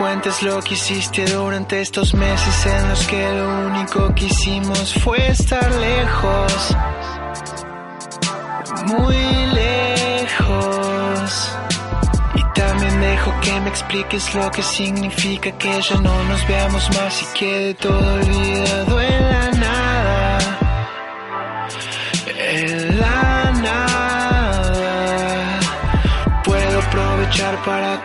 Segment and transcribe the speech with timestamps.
[0.00, 5.30] cuentes lo que hiciste durante estos meses en los que lo único que hicimos fue
[5.30, 6.76] estar lejos.
[8.86, 9.16] Muy
[9.52, 10.78] lejos.
[12.34, 17.22] Y también dejo que me expliques lo que significa que ya no nos veamos más
[17.22, 18.99] y quede todo olvidado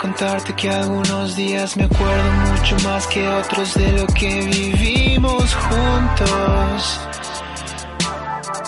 [0.05, 6.99] contarte que algunos días me acuerdo mucho más que otros de lo que vivimos juntos.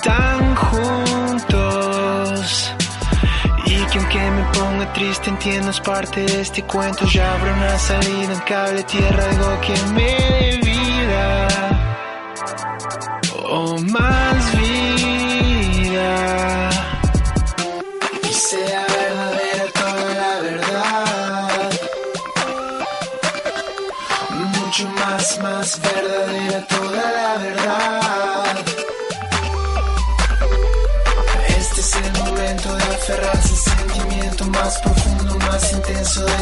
[0.03, 1.51] Tan juntos.
[3.67, 7.05] Y que aunque me ponga triste entiendo es parte de este cuento.
[7.05, 10.66] Ya habrá una salida en cable tierra, algo que me dé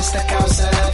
[0.06, 0.92] esta causa, la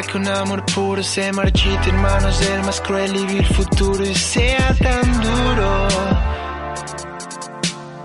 [0.00, 4.14] que un amor puro se marchite en manos del más cruel y vil futuro y
[4.14, 5.88] sea tan duro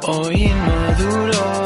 [0.02, 1.57] o inmaduro.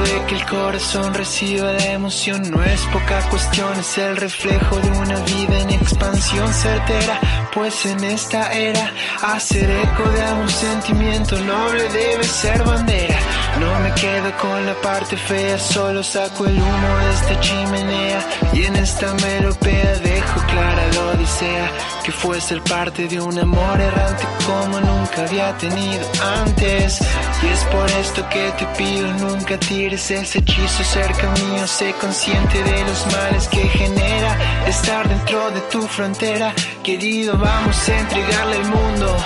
[0.00, 4.90] De que el corazón reciba la emoción no es poca cuestión, es el reflejo de
[4.90, 7.20] una vida en expansión certera.
[7.54, 8.92] Pues en esta era,
[9.22, 13.18] hacer eco de algún sentimiento noble debe ser bandera.
[13.60, 18.28] No me quedo con la parte fea, solo saco el humo de esta chimenea.
[18.54, 19.94] Y en esta melopea
[20.40, 21.70] clara la odisea,
[22.04, 26.04] que fue ser parte de un amor errante como nunca había tenido
[26.44, 27.00] antes.
[27.42, 31.66] Y es por esto que te pido, nunca tires ese hechizo cerca mío.
[31.66, 36.54] Sé consciente de los males que genera estar dentro de tu frontera.
[36.82, 39.16] Querido, vamos a entregarle al mundo.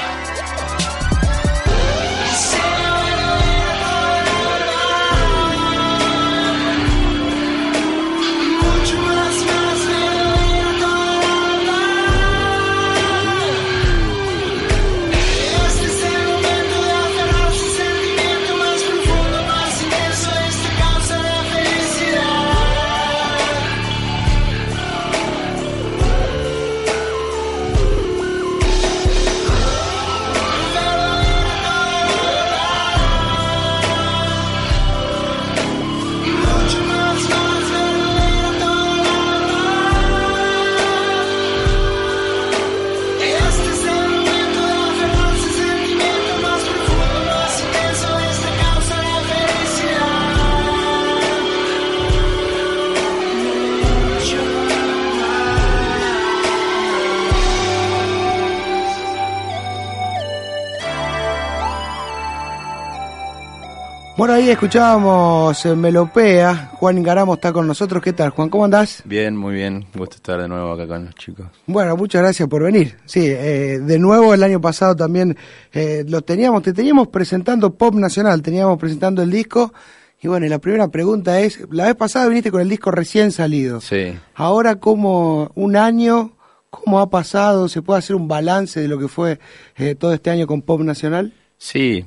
[64.36, 66.72] Ahí escuchábamos eh, Melopea.
[66.74, 68.02] Juan Ingaramo está con nosotros.
[68.02, 68.50] ¿Qué tal, Juan?
[68.50, 69.02] ¿Cómo andás?
[69.06, 69.86] Bien, muy bien.
[69.94, 71.46] Gusto estar de nuevo acá con los chicos.
[71.66, 72.98] Bueno, muchas gracias por venir.
[73.06, 75.38] Sí, eh, de nuevo el año pasado también
[75.72, 79.72] eh, lo teníamos, te teníamos presentando Pop Nacional, teníamos presentando el disco.
[80.20, 83.32] Y bueno, y la primera pregunta es, la vez pasada viniste con el disco recién
[83.32, 83.80] salido.
[83.80, 84.18] Sí.
[84.34, 86.32] Ahora, como un año,
[86.68, 87.70] ¿cómo ha pasado?
[87.70, 89.38] ¿Se puede hacer un balance de lo que fue
[89.76, 91.32] eh, todo este año con Pop Nacional?
[91.56, 92.04] Sí,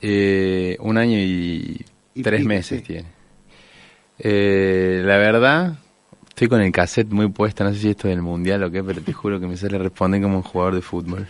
[0.00, 2.86] eh, un año y, Y tres pico, meses sí.
[2.86, 3.08] tiene.
[4.18, 5.78] Eh, la verdad,
[6.28, 8.82] estoy con el cassette muy puesta, no sé si esto es del mundial o qué,
[8.84, 11.26] pero te juro que me sale responder como un jugador de fútbol.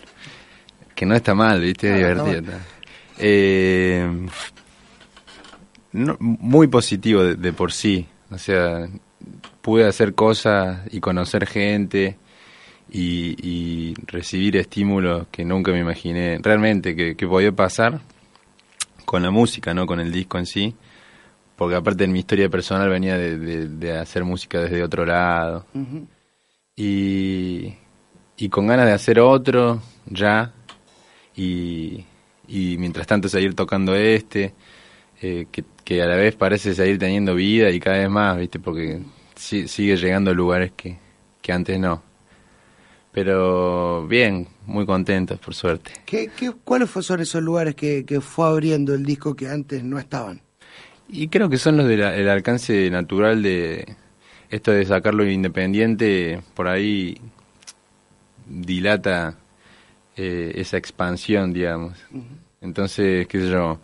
[0.94, 2.42] Que no está mal, viste, No, divertido.
[3.18, 4.26] Eh,
[5.92, 8.06] no- muy positivo de, de por sí.
[8.30, 8.88] O sea,
[9.60, 12.16] pude hacer cosas y conocer gente
[12.90, 18.00] y, y recibir estímulos que nunca me imaginé realmente que, que podía pasar
[19.14, 20.74] con la música, no con el disco en sí.
[21.56, 25.66] Porque aparte en mi historia personal venía de, de- de hacer música desde otro lado.
[26.76, 27.74] Y,
[28.36, 30.52] y con ganas de hacer otro ya.
[31.36, 32.04] Y,
[32.48, 34.52] y mientras tanto seguir tocando este.
[35.22, 38.58] eh, que, que a la vez parece seguir teniendo vida y cada vez más, ¿viste?
[38.58, 39.00] Porque
[39.36, 40.98] si- sigue llegando a lugares que,
[41.40, 42.02] que antes no.
[43.14, 45.92] Pero bien, muy contentos, por suerte.
[46.04, 50.00] ¿Qué, qué, cuáles son esos lugares que, que fue abriendo el disco que antes no
[50.00, 50.42] estaban?
[51.08, 53.96] Y creo que son los del alcance natural de
[54.50, 57.16] esto de sacarlo independiente, por ahí
[58.46, 59.36] dilata
[60.16, 61.96] eh, esa expansión, digamos.
[62.60, 63.78] Entonces, qué sé yo,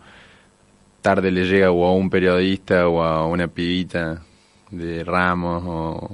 [1.01, 4.21] tarde le llega o a un periodista o a una pibita
[4.71, 6.09] de Ramos o,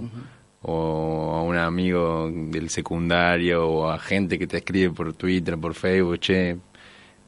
[0.67, 5.73] o a un amigo del secundario o a gente que te escribe por Twitter, por
[5.73, 6.57] Facebook, che,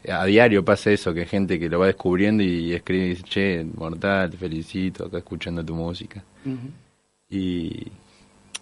[0.07, 3.23] a diario pasa eso, que hay gente que lo va descubriendo y escribe y dice,
[3.23, 6.23] che, mortal, te felicito, acá escuchando tu música.
[7.29, 7.87] Y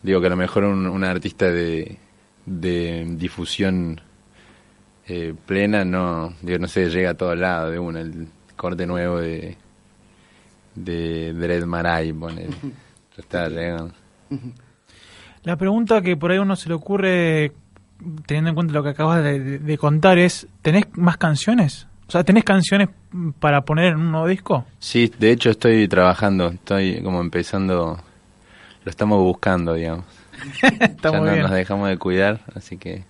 [0.03, 1.97] digo que a lo mejor un, artista de,
[2.45, 4.01] de difusión
[5.07, 9.19] eh, plena no, digo, no sé, llega a todos lados de una, el corte nuevo
[9.19, 9.57] de
[10.77, 12.47] de Dread Marai, pone,
[13.17, 13.93] está llegando.
[15.47, 17.53] La pregunta que por ahí uno se le ocurre
[18.25, 21.87] teniendo en cuenta lo que acabas de, contar, es, ¿tenés más canciones?
[22.05, 22.89] O sea, ¿tenés canciones
[23.39, 24.65] para poner en un nuevo disco?
[24.79, 27.97] Sí, de hecho estoy trabajando, estoy como empezando,
[28.83, 30.03] lo estamos buscando, digamos.
[31.01, 33.05] ya no nos dejamos de cuidar, así que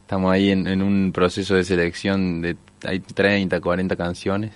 [0.00, 4.52] estamos ahí en, un proceso de selección de hay 30, 40 canciones.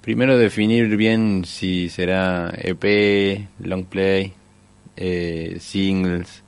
[0.00, 4.34] Primero definir bien si será EP, long play,
[4.96, 6.42] eh, singles,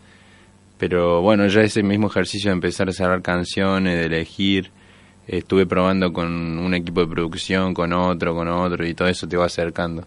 [0.79, 4.71] pero bueno, ya ese mismo ejercicio de empezar a cerrar canciones, de elegir,
[5.27, 9.37] estuve probando con un equipo de producción, con otro, con otro, y todo eso te
[9.37, 10.07] va acercando.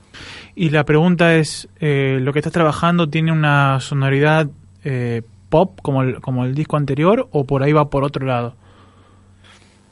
[0.56, 4.50] Y la pregunta es, eh, ¿lo que estás trabajando tiene una sonoridad
[4.84, 8.56] eh, pop como el, como el disco anterior o por ahí va por otro lado?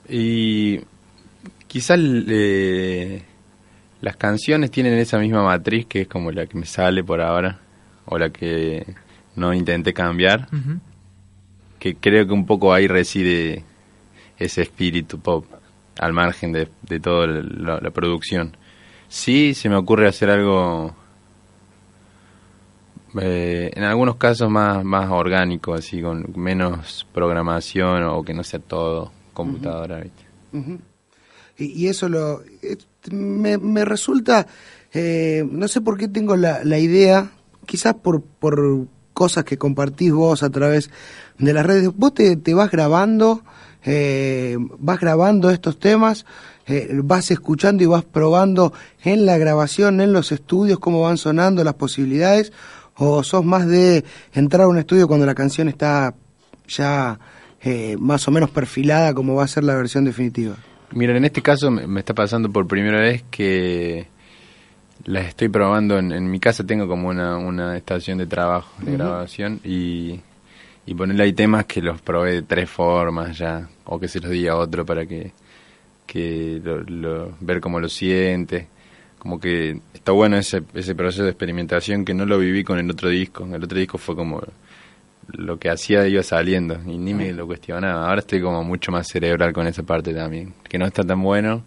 [0.09, 0.79] Y
[1.67, 3.21] quizás eh,
[4.01, 7.59] las canciones tienen esa misma matriz que es como la que me sale por ahora,
[8.09, 8.85] o la que
[9.35, 10.49] no intenté cambiar,
[11.77, 13.63] que creo que un poco ahí reside
[14.37, 15.45] ese espíritu pop,
[15.99, 18.57] al margen de, de toda la, producción.
[19.07, 20.95] Sí, se me ocurre hacer algo,
[23.21, 28.59] eh, en algunos casos más, más orgánico, así, con menos programación o que no sea
[28.59, 30.03] todo computadora.
[31.57, 32.77] y, eso lo, eh,
[33.11, 34.47] me, me resulta,
[34.93, 37.31] eh, no sé por qué tengo la, la idea,
[37.69, 40.89] quizás por, por cosas que compartís vos a través
[41.37, 41.91] de las redes.
[41.95, 43.43] Vos te, vas grabando,
[43.85, 46.25] eh, vas grabando estos temas,
[46.65, 48.73] eh, vas escuchando y vas probando
[49.03, 52.51] en la grabación, en los estudios, cómo van sonando las posibilidades,
[52.95, 56.15] o sos más de entrar a un estudio cuando la canción está
[56.67, 57.19] ya
[57.61, 60.55] eh, más o menos perfilada como va a ser la versión definitiva.
[60.91, 64.07] Mira, en este caso me está pasando por primera vez que
[65.05, 69.59] las estoy probando en, mi casa tengo como una, una estación de trabajo de grabación
[69.63, 70.19] y,
[70.85, 74.31] y ponerle ahí temas que los probé de tres formas ya o que se los
[74.31, 75.31] diga a otro para que,
[76.05, 78.67] que lo, ver cómo lo siente.
[79.17, 82.89] Como que está bueno ese, ese proceso de experimentación que no lo viví con el
[82.89, 83.45] otro disco.
[83.53, 84.41] El otro disco fue como
[85.27, 88.07] lo que hacía iba saliendo y ni me lo cuestionaba.
[88.07, 91.63] Ahora estoy como mucho más cerebral con esa parte también que no está tan bueno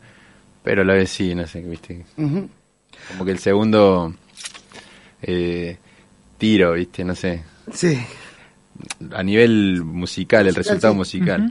[0.63, 2.05] pero a la vez sí no sé viste
[3.09, 4.15] como que el segundo
[5.23, 5.77] eh,
[6.39, 7.05] tiro, ¿viste?
[7.05, 7.43] No sé.
[7.73, 7.99] Sí.
[9.13, 11.49] A nivel musical, el resultado musical.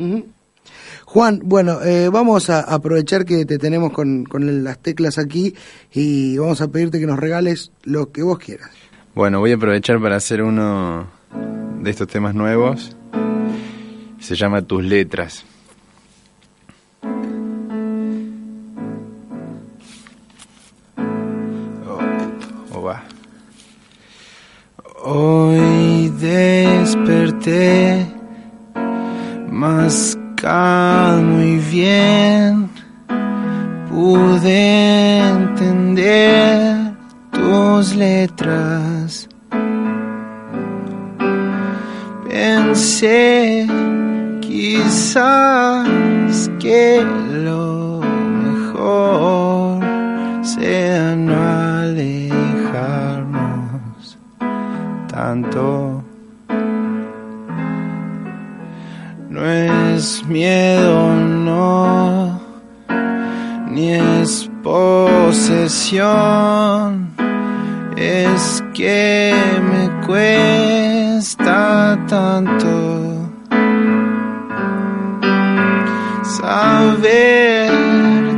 [1.06, 5.54] Juan, bueno, eh, vamos a aprovechar que te tenemos con, con las teclas aquí
[5.94, 8.70] y vamos a pedirte que nos regales lo que vos quieras.
[9.14, 11.08] Bueno, voy a aprovechar para hacer uno
[11.82, 12.96] de estos temas nuevos.
[14.20, 15.44] Se llama Tus Letras.
[25.04, 28.06] Hoy desperté
[29.50, 32.70] más calmo y bien.
[33.90, 36.94] Pude entender
[37.32, 39.28] tus letras.
[42.30, 43.68] Pensé
[44.40, 45.88] quizás
[46.60, 47.04] que
[47.44, 48.02] lo
[48.44, 49.84] mejor
[50.46, 51.71] sea no
[59.30, 62.42] No es miedo, no,
[63.70, 66.02] ni es posesión,
[67.96, 69.34] es que
[69.72, 73.32] me cuesta tanto
[76.24, 77.72] saber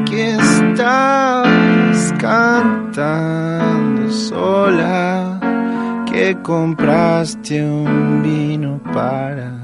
[0.06, 4.83] que estás cantando sola
[6.42, 9.64] compraste un vino para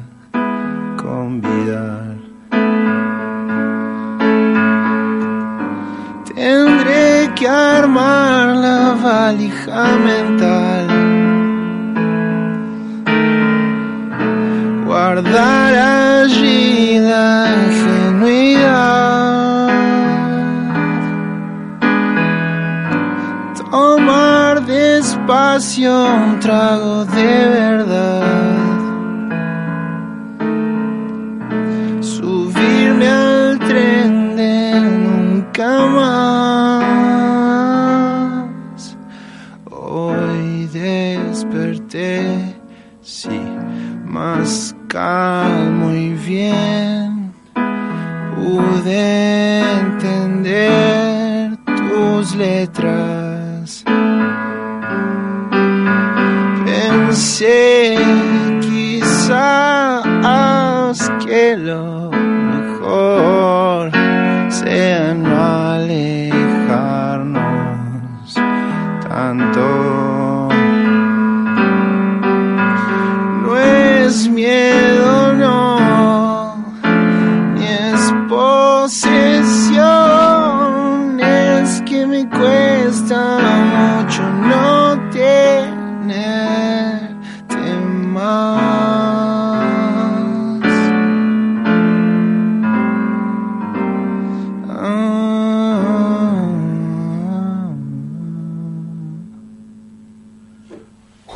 [1.30, 2.18] envidiar.
[6.36, 10.88] Tendré que armar la valija mental.
[25.60, 28.29] Un trago de verdad.
[59.30, 62.10] Quizás que lo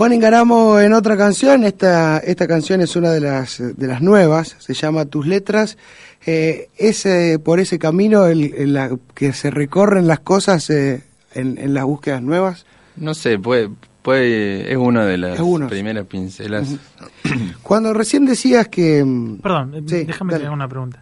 [0.04, 4.54] Juan Ingaramo en otra canción, esta, esta canción es una de las, de las nuevas,
[4.60, 5.78] se llama Tus Letras,
[6.26, 11.04] eh, es eh, por ese camino el, el la- que se recorren las cosas eh,
[11.34, 12.66] en, en las búsquedas nuevas.
[12.98, 13.70] No sé, puede,
[14.02, 16.76] puede, es una de las primeras pincelas.
[17.62, 19.02] Cuando recién decías que...
[19.06, 20.42] mm, Perdón, eh, Sí, déjame dale.
[20.44, 21.02] tener una pregunta.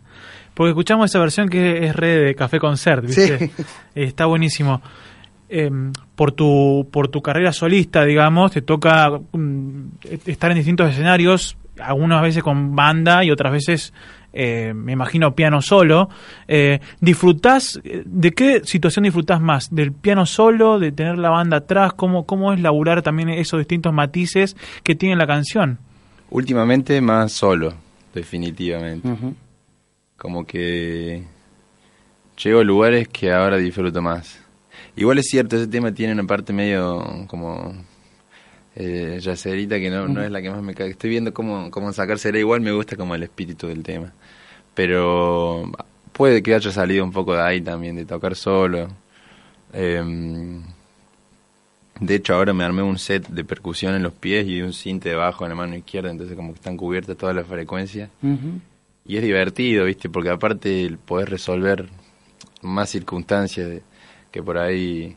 [0.53, 3.39] Porque escuchamos esa versión que es red de Café Concert, ¿viste?
[3.39, 3.51] Sí.
[3.95, 4.79] Eh, Está buenísimo.
[5.53, 5.69] Eh,
[6.15, 9.85] por tu por tu carrera solista, digamos, te toca mm,
[10.25, 13.93] estar en distintos escenarios, algunas veces con banda y otras veces,
[14.31, 16.09] eh, me imagino, piano solo.
[16.47, 17.81] Eh, ¿Disfrutás?
[17.83, 19.75] ¿De qué situación disfrutás más?
[19.75, 20.79] ¿Del piano solo?
[20.79, 21.91] ¿De tener la banda atrás?
[21.93, 25.79] ¿Cómo, cómo es laburar también esos distintos matices que tiene la canción?
[26.29, 27.73] Últimamente más solo,
[28.13, 29.05] definitivamente.
[30.15, 31.23] Como que
[32.41, 34.41] llego a lugares que ahora disfruto más.
[34.95, 37.73] Igual es cierto, ese tema tiene una parte medio como
[38.75, 40.89] eh, yacerita que no, no es la que más me cae.
[40.89, 42.37] Estoy viendo cómo, cómo sacársela.
[42.39, 44.13] Igual me gusta como el espíritu del tema.
[44.73, 45.71] Pero
[46.11, 48.89] puede que haya salido un poco de ahí también, de tocar solo.
[49.73, 50.61] Em,
[51.99, 55.09] de hecho, ahora me armé un set de percusión en los pies y un cinte
[55.09, 58.09] de bajo en la mano izquierda, entonces como que están cubiertas todas las frecuencias.
[59.05, 60.09] Y es divertido, ¿viste?
[60.09, 61.87] Porque aparte el podés resolver
[62.61, 63.81] más circunstancias de-
[64.31, 65.15] que por ahí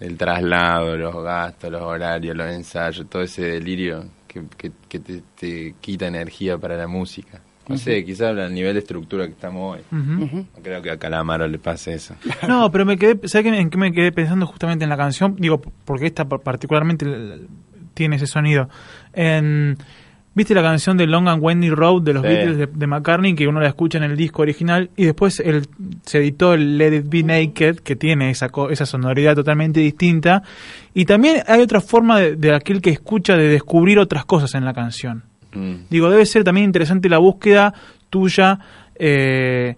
[0.00, 5.22] el traslado, los gastos, los horarios, los ensayos, todo ese delirio que, que, que te,
[5.38, 7.40] te quita energía para la música.
[7.68, 9.82] No sé, quizás al nivel de estructura que estamos hoy.
[9.92, 12.14] No creo que a Calamaro le pase eso.
[12.48, 15.36] No, pero me quedé, ¿sabes qué- en qué me quedé pensando justamente en la canción?
[15.38, 17.06] Digo, porque esta pa- particularmente
[17.94, 18.68] tiene ese sonido.
[19.12, 19.76] En,
[20.34, 22.28] ¿Viste la canción de Long and Wendy Road de los Sí.
[22.28, 25.66] Beatles de, de McCartney que uno la escucha en el disco original y después el,
[26.06, 30.42] se editó el Let It Be Naked que tiene esa, esa sonoridad totalmente distinta
[30.94, 34.64] y también hay otra forma de, de aquel que escucha de descubrir otras cosas en
[34.64, 35.24] la canción.
[35.52, 35.74] Mm.
[35.90, 37.74] Digo, debe ser también interesante la búsqueda
[38.08, 38.58] tuya
[38.94, 39.76] eh,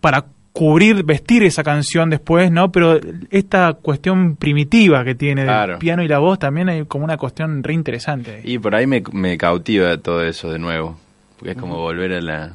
[0.00, 2.70] para cubrir, vestir esa canción después, ¿no?
[2.72, 2.98] Pero
[3.30, 5.78] esta cuestión primitiva que tiene del Claro.
[5.80, 8.40] piano y la voz también hay como una cuestión re interesante.
[8.44, 10.96] Y por ahí me, me cautiva todo eso de nuevo.
[11.38, 12.52] Porque es como volver a la...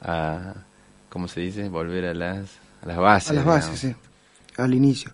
[0.00, 0.54] A,
[1.10, 1.68] ¿Cómo se dice?
[1.68, 3.30] Volver a las, a las bases.
[3.30, 4.00] A las bases, digamos.
[4.00, 4.10] sí.
[4.56, 5.10] Al inicio.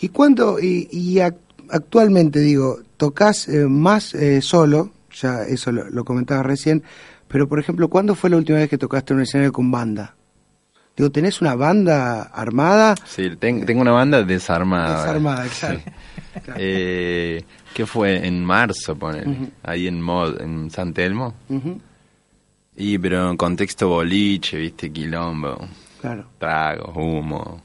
[0.00, 1.36] ¿Y cuánto, y, y ac-
[1.68, 6.82] actualmente, digo, tocas eh, más eh, solo, ya eso lo, lo comentabas recién,
[7.28, 10.14] pero por ejemplo, ¿cuándo fue la última vez que tocaste en un escenario con banda?
[10.96, 12.94] Digo, ¿tenés una banda armada?
[13.04, 15.00] Sí, ten- tengo una banda desarmada.
[15.04, 15.60] Desarmada, Sí.
[15.60, 15.80] claro.
[16.44, 16.54] Claro.
[16.60, 18.26] Eh, ¿Qué fue?
[18.26, 18.92] En marzo.
[18.94, 19.50] Ujú.
[19.62, 21.34] Ahí en Mod, en San Telmo.
[22.76, 25.56] Y pero en contexto boliche, viste, quilombo,
[26.00, 26.26] Claro.
[26.38, 27.60] tragos, humo.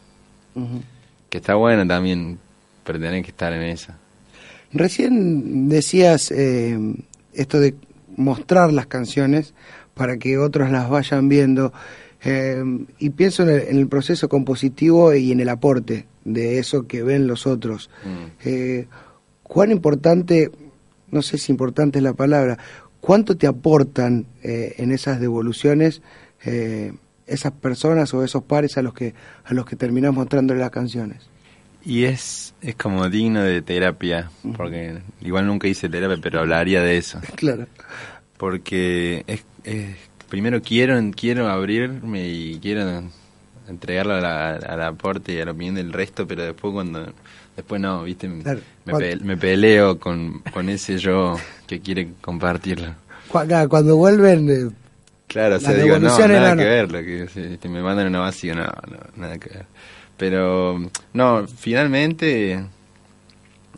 [1.29, 2.38] Que está bueno también,
[2.83, 3.98] pero tenés que estar en esa.
[4.71, 6.77] Recién decías eh,
[7.33, 7.74] esto de
[8.17, 9.53] mostrar las canciones
[9.95, 11.74] para que otros las vayan viendo.
[12.24, 12.64] Eh,
[13.00, 17.02] y pienso en el, en el proceso compositivo y en el aporte de eso que
[17.04, 17.90] ven los otros.
[18.04, 18.48] Mm.
[18.48, 18.88] Eh,
[19.44, 20.52] ¿Cuán importante,
[21.12, 22.58] no sé si importante es la palabra,
[23.00, 26.02] ¿cuánto te aportan eh, en esas devoluciones
[27.26, 31.30] esas personas o esos pares a los que a los que terminás mostrándole las canciones?
[31.84, 36.98] Y es, es como digno de terapia, porque igual nunca hice terapia, pero hablaría de
[36.98, 37.20] eso.
[37.36, 37.68] Claro.
[38.38, 43.03] Porque es, es- primero quiero quiero abrirme y quiero
[43.67, 47.12] entregarlo a la- al aporte y a la opinión del resto, pero después cuando
[47.55, 48.62] después no, viste, me, Claro.
[48.86, 51.36] me pe- me peleo con, con ese yo
[51.67, 52.95] que quiere compartirlo.
[53.27, 54.71] Cuando vuelven, eh,
[55.27, 58.19] Claro, o sea, digo, no, nada no, que ver, lo que si me mandan una
[58.19, 59.65] base, digo, no, no, nada que ver.
[60.17, 60.81] Pero,
[61.13, 62.65] no, finalmente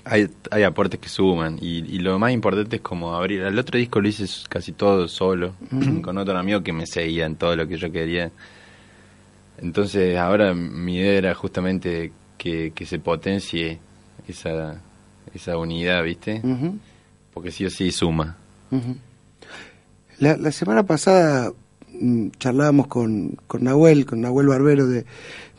[0.05, 3.41] hay, hay aportes que suman y, y lo más importante es como abrir.
[3.41, 5.53] El otro disco lo hice casi todo solo,
[6.01, 8.31] con otro amigo que me seguía en todo lo que yo quería.
[9.59, 13.79] Entonces, ahora mi idea era justamente que, que se potencie
[14.27, 14.81] esa,
[15.33, 16.41] esa unidad, ¿viste?
[17.33, 18.37] Porque sí o sí suma.
[20.19, 21.53] La, la semana pasada mm,
[22.39, 25.05] charlábamos con, con Nahuel, con Nahuel Barbero de,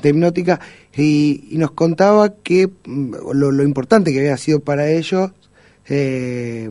[0.02, 0.60] de Hipnótica,
[0.96, 5.30] y, y nos contaba que mm, lo, lo importante que había sido para ellos
[5.88, 6.68] eh,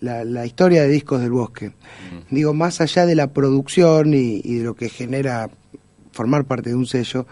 [0.00, 1.72] la, la historia de Discos del Bosque.
[2.30, 5.50] Digo, más allá de la producción y, y de lo que genera
[6.12, 7.26] formar parte de un sello,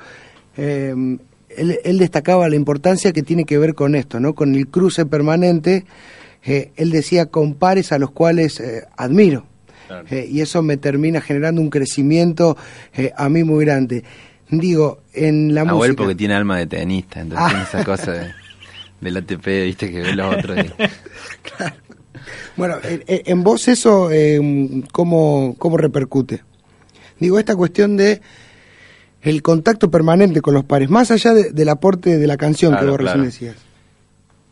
[0.56, 0.94] eh,
[1.56, 4.34] él, él destacaba la importancia que tiene que ver con esto, ¿no?
[4.34, 5.84] Con el cruce permanente.
[6.44, 9.44] eh, él decía con pares a los cuales eh, admiro.
[9.88, 10.06] Claro.
[10.10, 12.56] Eh, y eso me termina generando un crecimiento
[12.94, 14.04] eh, a mí muy grande.
[14.50, 16.02] Digo, en la Nahuel música...
[16.04, 17.48] porque tiene alma de tenista, entonces Ah.
[17.48, 18.32] tiene esa cosa de,
[19.00, 20.56] del ATP, viste, que ve los otros.
[20.58, 20.70] y-
[22.56, 24.40] Bueno, en, vos eso, eh,
[24.92, 26.42] ¿cómo, ¿cómo repercute?
[27.20, 28.20] Digo, esta cuestión de
[29.22, 32.78] el contacto permanente con los pares, más allá de- del aporte de la canción que
[32.78, 33.24] Claro, vos recién claro.
[33.30, 33.56] decías.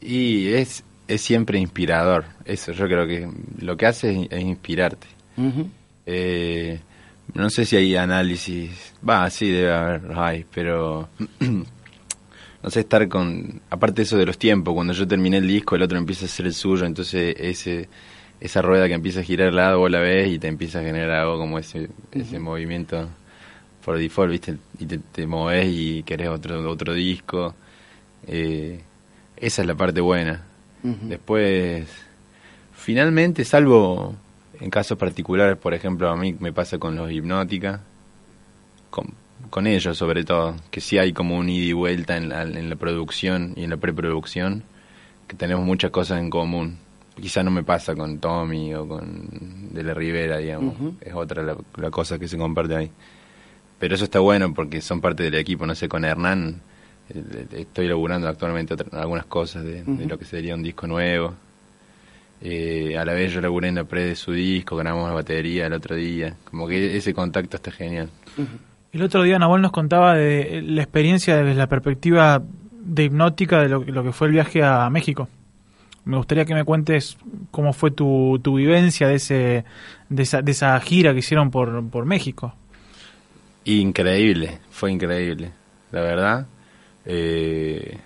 [0.00, 3.28] Y es, es siempre inspirador, eso yo creo que
[3.60, 5.06] lo que hace es, es inspirarte.
[6.06, 6.80] Eh,
[7.34, 11.08] no sé si hay análisis, va, sí, debe haber, hay, pero
[11.40, 15.82] no sé, estar con, aparte eso de los tiempos, cuando yo terminé el disco, el
[15.82, 17.88] otro empieza a hacer el suyo, entonces ese
[18.40, 20.82] esa rueda que empieza a girar al lado, vos la ves y te empieza a
[20.82, 23.08] generar algo como ese, ese movimiento
[23.84, 24.56] por default, ¿viste?
[24.78, 27.54] Y te, te moves y querés otro, otro disco.
[28.26, 28.80] Eh,
[29.36, 30.42] esa es la parte buena.
[30.82, 31.88] Después,
[32.72, 34.14] finalmente, salvo
[34.60, 37.80] en casos particulares, por ejemplo, a mí me pasa con los hipnótica,
[38.90, 39.14] con,
[39.50, 42.70] con ellos sobre todo, que sí hay como un ida y vuelta en la, en
[42.70, 44.62] la producción y en la preproducción,
[45.26, 46.78] que tenemos muchas cosas en común.
[47.20, 51.56] Quizá no me pasa con Tommy o con De la Rivera, digamos, es otra la,
[51.76, 52.90] la cosa que se comparte ahí.
[53.78, 56.60] Pero eso está bueno porque son parte del equipo, no sé, con Hernán
[57.08, 61.34] eh, eh, estoy laburando actualmente algunas cosas de, lo que sería un disco nuevo.
[62.40, 65.66] Eh, a la vez yo laburé en la pre de su disco, grabamos la batería
[65.66, 66.36] el otro día.
[66.50, 68.10] Como que ese contacto está genial.
[68.92, 73.68] El otro día Nahuel nos contaba de la experiencia desde la perspectiva de hipnótica de
[73.68, 75.28] lo, lo que fue el viaje a México.
[76.04, 77.18] Me gustaría que me cuentes
[77.50, 79.64] cómo fue tu, tu vivencia de, ese,
[80.08, 82.54] de, esa, de esa gira que hicieron por, por México.
[83.64, 85.50] Increíble, fue increíble,
[85.90, 86.46] la verdad.
[87.04, 87.98] Eh,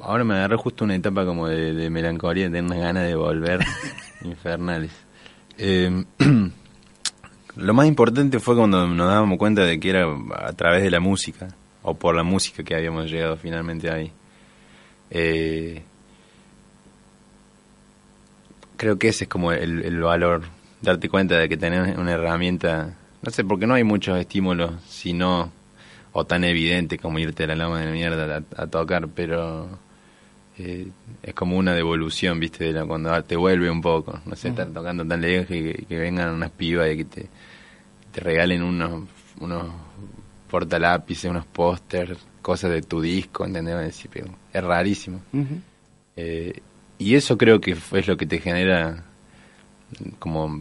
[0.00, 3.14] ahora me agarró justo una etapa como de, de melancolía, de tener unas ganas de
[3.14, 3.60] volver
[4.24, 4.92] infernales.
[5.56, 6.04] Eh,
[7.56, 10.06] lo más importante fue cuando nos dábamos cuenta de que era
[10.36, 11.48] a través de la música,
[11.82, 14.12] o por la música que habíamos llegado finalmente ahí.
[15.10, 15.82] Eh,
[18.76, 20.42] creo que ese es como el, el valor,
[20.82, 25.12] darte cuenta de que tenés una herramienta, no sé, porque no hay muchos estímulos, si
[25.12, 25.50] no,
[26.12, 29.68] o tan evidente como irte a la lama de mierda a, a tocar, pero
[30.58, 30.88] eh,
[31.22, 34.66] es como una devolución, viste, de la, cuando te vuelve un poco, no sé, estar
[34.68, 37.28] tocando tan lejos que, que vengan unas pibas y que te,
[38.12, 39.04] te regalen unos,
[39.40, 39.66] unos
[40.50, 44.06] portalápices, unos pósters, cosas de tu disco, ¿entendés?
[44.52, 45.20] Es rarísimo.
[46.16, 46.60] Eh,
[46.98, 49.04] y eso creo que es lo que te genera
[50.18, 50.58] como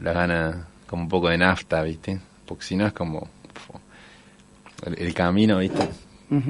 [0.00, 2.20] la gana, como un poco de nafta, ¿viste?
[2.44, 3.28] Porque si no es como
[4.84, 5.88] el, el camino, ¿viste?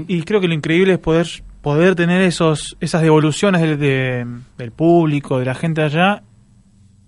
[0.09, 1.29] Y creo que lo increíble es poder,
[1.63, 6.23] poder tener esos, esas devoluciones del, de- del público, de la gente allá,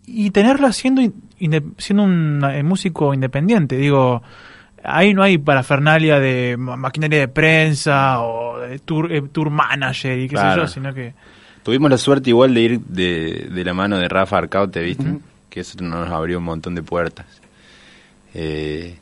[0.07, 1.03] y tenerla siendo,
[1.79, 3.77] siendo un eh, músico independiente.
[3.77, 4.23] Digo,
[4.83, 10.19] ahí no hay parafernalia de ma- maquinaria de prensa o de tour, eh, tour manager
[10.19, 10.67] y qué Claro.
[10.67, 11.15] sé yo, sino que...
[11.63, 15.19] Tuvimos la suerte igual de ir de, de la mano de Rafa Arcaute, ¿viste?
[15.51, 17.27] Que eso nos abrió un montón de puertas.
[18.35, 18.97] Eh,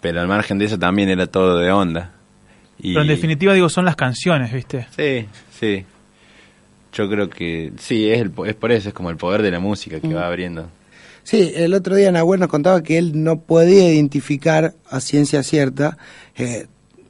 [0.00, 2.12] pero al margen de eso también era todo de onda.
[2.78, 4.86] Y, Pero en definitiva, digo, son las canciones, ¿viste?
[4.96, 5.26] Sí,
[5.58, 5.84] sí.
[6.92, 9.60] Yo creo que sí, es, el, es por eso, es como el poder de la
[9.60, 10.70] música que va abriendo.
[11.22, 15.98] Sí, el otro día Nahuel nos contaba que él no podía identificar a ciencia cierta
[16.36, 16.66] eh,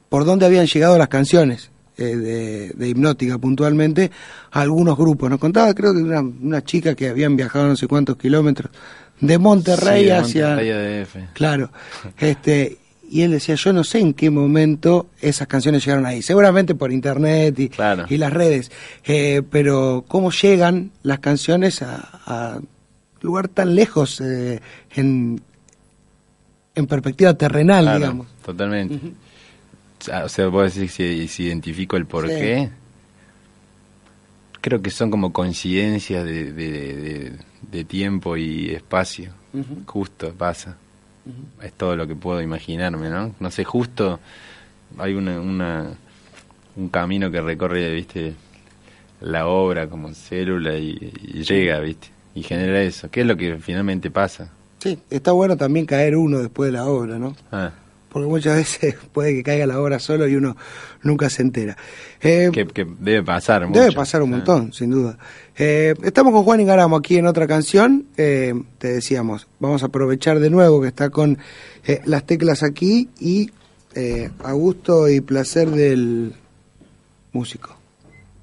[0.09, 4.11] por dónde habían llegado las canciones eh, de, de, Hipnótica puntualmente
[4.51, 5.29] a algunos grupos.
[5.29, 8.71] Nos contaba, creo que una, una chica que habían viajado no sé cuántos kilómetros
[9.19, 10.47] de Monterrey Sí, de hacia...
[10.47, 11.15] Monterrey ADF.
[11.33, 11.71] Claro,
[12.17, 12.77] este,
[13.09, 16.91] y él decía, yo no sé en qué momento esas canciones llegaron ahí, seguramente por
[16.91, 18.05] internet y, Claro.
[18.09, 18.71] y las redes,
[19.05, 22.59] eh, pero cómo llegan las canciones a, a
[23.21, 24.59] lugar tan lejos eh,
[24.95, 25.41] en,
[26.75, 28.27] en perspectiva terrenal, Claro, digamos.
[28.45, 28.99] Totalmente.
[30.23, 32.69] O sea, vos decís si, si identifico el porqué.
[34.61, 37.33] Creo que son como coincidencias de, de, de-
[37.71, 39.31] de tiempo y espacio.
[39.85, 40.77] Justo pasa.
[41.61, 43.33] Es todo lo que puedo imaginarme, ¿no?
[43.39, 44.19] No sé, justo
[44.97, 45.87] hay una, una
[46.75, 48.33] un camino que recorre, viste,
[49.21, 53.09] la obra como célula y, y llega, viste, y genera eso.
[53.09, 54.51] ¿Qué es lo que finalmente pasa?
[54.79, 57.35] Sí, está bueno también caer uno después de la obra, ¿no?
[57.51, 57.71] Ah,
[58.17, 60.57] Porque muchas veces puede que caiga la obra solo y uno
[61.03, 61.77] nunca se entera.
[62.21, 63.79] Eh, que, que debe pasar mucho.
[63.79, 64.37] Debe pasar un Ah.
[64.37, 65.17] montón, sin duda.
[65.55, 68.05] Eh, estamos con Juan Ingaramo aquí en otra canción.
[68.17, 71.37] Eh, te decíamos, vamos a aprovechar de nuevo que está con
[71.85, 73.51] eh, las teclas aquí y
[74.43, 76.33] a gusto y placer del
[77.33, 77.75] músico.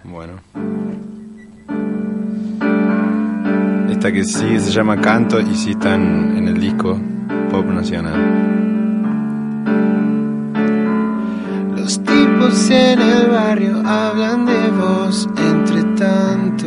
[0.03, 0.41] Bueno.
[3.91, 6.99] Esta que sí se llama Canto y sí están en el disco
[7.51, 8.64] Pop Nacional.
[11.85, 16.67] Los tipos en el barrio hablan de vos, entre tanto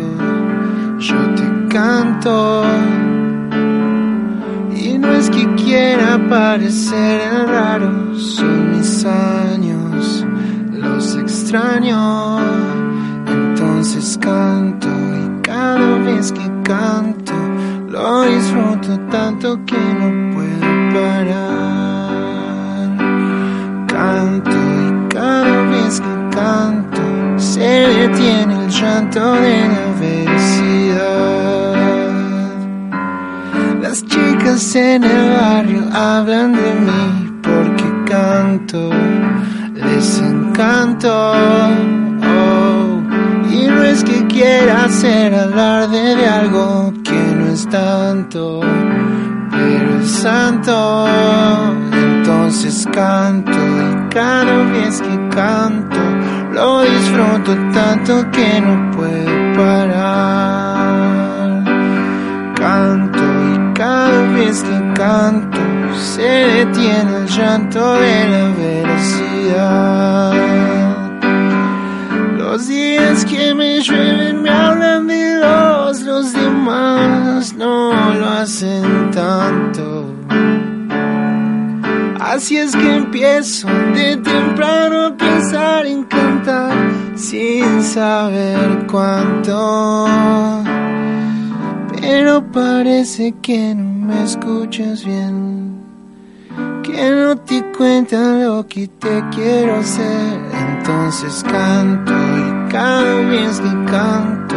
[1.00, 2.64] yo te canto.
[4.76, 10.24] Y no es que quiera parecer el raro, son mis años,
[10.72, 12.38] los extraño.
[13.26, 17.34] Entonces canto y cada vez que canto
[17.90, 21.77] lo disfruto tanto que no puedo parar
[26.38, 27.02] canto
[27.38, 27.70] se
[28.00, 31.74] detiene el llanto de la felicidad.
[33.82, 37.08] Las chicas en el barrio hablan de mí
[37.42, 38.92] porque canto,
[39.74, 41.12] les encanto.
[42.40, 43.02] Oh,
[43.52, 48.62] y no es que quiera hacer alarde de algo que no es tanto
[49.52, 51.08] pero es santo.
[51.92, 55.77] Entonces canto y cada vez que canto
[57.18, 60.84] disfruto tanto que no puedo parar.
[62.56, 65.58] Canto y cada vez que canto
[65.96, 70.34] se detiene el llanto de la velocidad.
[72.38, 80.14] Los días que me llueven me hablan de los, los demás no lo hacen tanto.
[82.20, 90.06] Así es que empiezo de temprano a pensar en cantar sin saber cuánto.
[92.00, 95.68] Pero parece que no me escuchas bien
[96.88, 100.40] que no te cuentan lo que te quiero ser.
[100.70, 104.56] Entonces canto y cada vez que canto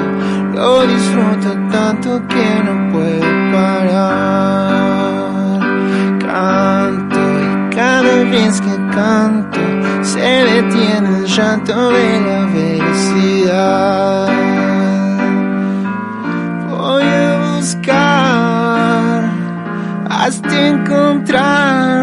[0.54, 4.80] lo disfruto tanto que no puedo parar.
[6.20, 6.99] Canto
[8.24, 9.58] vez que canto
[10.02, 14.28] se detiene el llanto de la velocidad.
[16.68, 19.30] Voy a buscar
[20.08, 21.99] hasta encontrar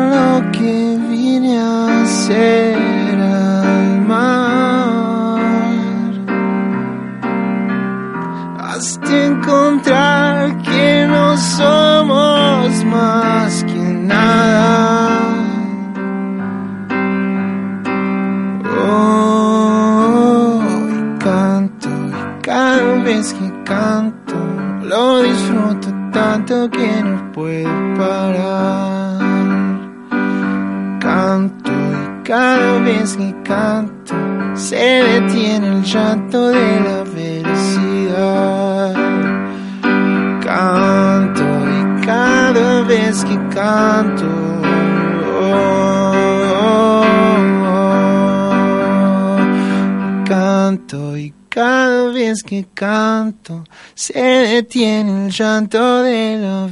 [53.31, 53.63] canto
[53.93, 56.67] se detiene el llanto de la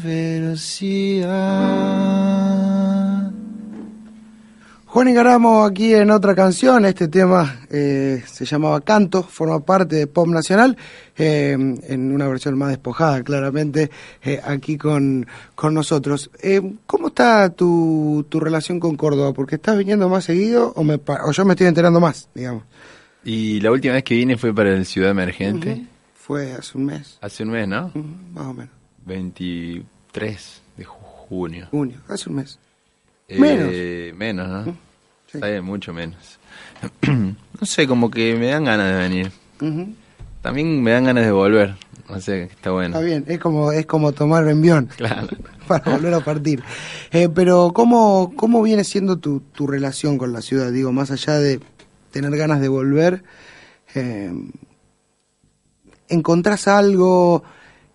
[1.75, 3.31] velocidad.
[4.85, 10.07] Juan Ingaramo aquí en otra canción, este tema eh, se llamaba Canto, forma parte de
[10.07, 10.77] Pop Nacional,
[11.17, 13.91] eh, en una versión más despojada claramente,
[14.23, 16.31] eh, aquí con, con nosotros.
[16.41, 19.33] Eh, ¿Cómo está tu, tu relación con Córdoba?
[19.33, 22.63] ¿Porque estás viniendo más seguido o, me, pa- o yo me estoy enterando más, digamos?
[23.25, 25.83] Y la última vez que vine fue para el Ciudad Emergente,
[26.25, 27.91] Fue hace un mes, hace un mes, ¿no?
[28.33, 28.71] más o menos,
[29.05, 30.89] 23 de ju-
[31.29, 31.67] junio.
[31.71, 32.57] junio, hace un mes.
[33.27, 34.65] Eh, menos, ¿no?
[34.65, 35.37] Sí.
[35.37, 36.39] Está bien, mucho menos.
[37.07, 39.31] no sé, como que me dan ganas de venir.
[40.41, 41.75] También me dan ganas de volver.
[42.07, 42.95] O sea, que está bueno.
[42.95, 44.89] Está bien, es como, es como tomar envión.
[44.95, 45.27] Claro.
[45.67, 46.63] para volver a partir.
[47.11, 50.71] Eh, pero ¿cómo, ¿cómo viene siendo tu, tu relación con la ciudad?
[50.71, 51.59] Digo, más allá de
[52.11, 53.23] tener ganas de volver,
[53.95, 54.31] eh,
[56.09, 57.43] ¿encontrás algo,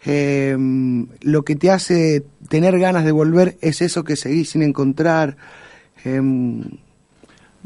[0.05, 0.57] eh,
[1.21, 5.37] lo que te hace tener ganas de volver es eso que seguís sin encontrar?
[6.05, 6.21] Eh,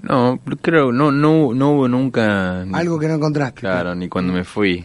[0.03, 2.63] No, creo, no, no, no hubo nunca...
[2.63, 3.61] algo que no encontraste.
[3.61, 4.85] Claro, ni cuando me fui.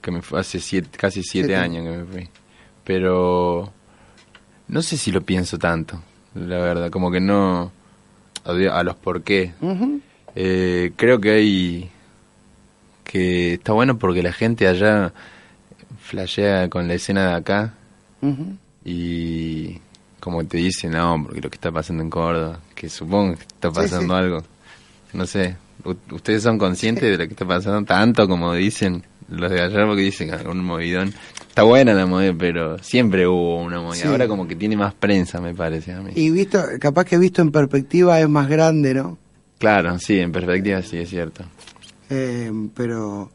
[0.00, 1.60] Que me fue hace siete, casi siete, Siete.
[1.60, 2.28] años que me fui.
[2.84, 3.72] Pero
[4.68, 6.00] no sé si lo pienso tanto,
[6.34, 7.72] la verdad, como que no
[8.44, 9.52] a a los por qué.
[10.36, 11.90] Eh, creo que hay
[13.06, 15.12] que está bueno porque la gente allá
[16.02, 17.74] flashea con la escena de acá
[18.84, 19.78] y
[20.18, 23.70] como te dicen, no, porque lo que está pasando en Córdoba, que supongo que está
[23.70, 24.20] pasando sí.
[24.20, 24.42] algo,
[25.12, 25.56] no sé,
[26.10, 29.86] ¿ustedes son conscientes de lo que está pasando tanto como dicen los de allá?
[29.86, 31.14] Porque dicen un movidón,
[31.48, 35.40] está buena la movida, pero siempre hubo una movida, ahora como que tiene más prensa,
[35.40, 36.10] me parece a mí.
[36.16, 39.18] Y visto, capaz que visto en perspectiva es más grande, ¿no?
[39.58, 41.44] Claro, sí, en perspectiva sí es cierto.
[42.10, 43.30] Eh, pero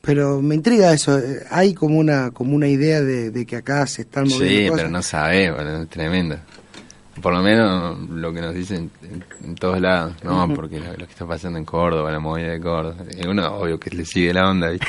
[0.00, 3.86] pero me intriga eso eh, hay como una como una idea de, de que acá
[3.86, 6.36] se están moviendo Sí, cosas pero no boludo, es tremendo.
[7.22, 11.06] Por lo menos lo que nos dicen en, en todos lados, no, porque lo, lo
[11.06, 14.32] que está pasando en Córdoba, la movida de Córdoba, y uno obvio que le sigue
[14.34, 14.86] la onda, ¿viste?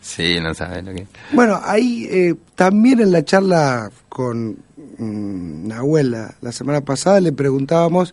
[0.00, 1.06] Sí, no sabes lo que...
[1.32, 4.56] bueno ahí eh, también en la charla con
[4.98, 8.12] mm, Nahuel la, la semana pasada le preguntábamos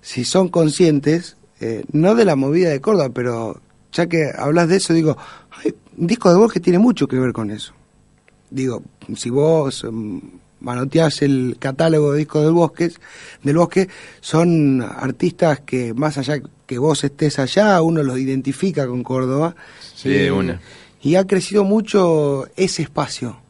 [0.00, 3.60] si son conscientes eh, no de la movida de Córdoba pero
[3.92, 5.16] ya que hablas de eso digo
[5.50, 7.74] hay un disco de voz que tiene mucho que ver con eso
[8.50, 8.82] digo,
[9.16, 10.18] si vos mm,
[10.60, 12.90] manoteás el catálogo de discos del bosque,
[13.42, 13.88] del bosque,
[14.20, 19.54] son artistas que más allá que vos estés allá, uno los identifica con Córdoba.
[19.94, 20.60] Sí, de una.
[21.00, 23.40] Y ha crecido mucho ese espacio,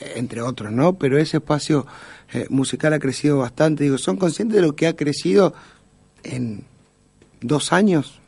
[0.00, 0.94] eh, entre otros, ¿no?
[0.94, 1.86] Pero ese espacio
[2.32, 3.84] eh, musical ha crecido bastante.
[3.84, 5.54] Digo, ¿son conscientes de lo que ha crecido
[6.24, 6.64] en
[7.40, 8.20] dos años?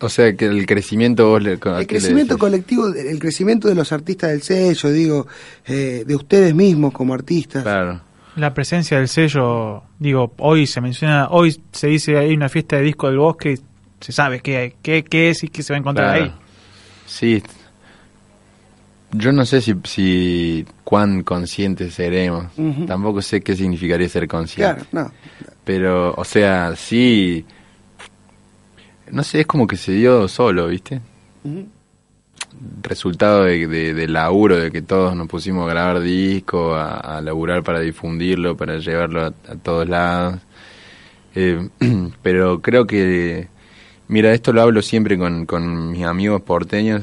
[0.00, 1.52] O sea, que el crecimiento vos le...
[1.52, 5.26] ¿a El le crecimiento colectivo, el crecimiento de los artistas del sello, digo,
[5.66, 7.62] eh, de ustedes mismos como artistas.
[7.62, 8.00] Claro.
[8.36, 12.82] La presencia del sello, digo, hoy se menciona, hoy se dice hay una fiesta de
[12.82, 13.58] disco del bosque, y
[14.00, 16.32] se sabe qué, hay, qué, qué es y qué se va a encontrar Claro.
[16.32, 16.40] ahí.
[17.06, 17.42] Sí.
[19.12, 22.46] Yo no sé si, si cuán conscientes seremos.
[22.86, 24.84] Tampoco sé qué significaría ser consciente.
[24.90, 25.12] Claro, no.
[25.64, 27.44] Pero, o sea, sí.
[29.10, 31.00] No sé, es como que se dio solo, ¿viste?
[32.82, 37.20] Resultado de, de- del laburo, de que todos nos pusimos a grabar disco, a, a
[37.20, 40.40] laburar para difundirlo, para llevarlo a, a todos lados.
[41.34, 41.68] Eh,
[42.22, 43.48] pero creo que,
[44.08, 47.02] mira, esto lo hablo siempre con, con mis amigos porteños,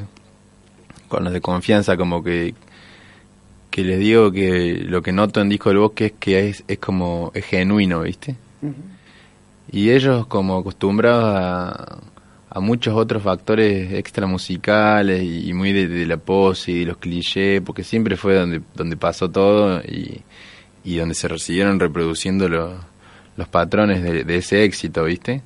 [1.08, 2.56] con los de confianza, como que,
[3.70, 6.80] que les digo que lo que noto en Disco del Bosque es que es, es
[6.80, 8.36] como, es genuino, ¿viste?
[9.72, 11.98] Y ellos como acostumbrados a,
[12.50, 16.86] a muchos otros factores extra musicales y, y muy de, de la pose y de
[16.86, 20.22] los clichés, porque siempre fue donde, donde pasó todo y,
[20.84, 22.74] y donde se siguieron reproduciendo los,
[23.38, 25.42] los patrones de, de ese éxito, ¿viste?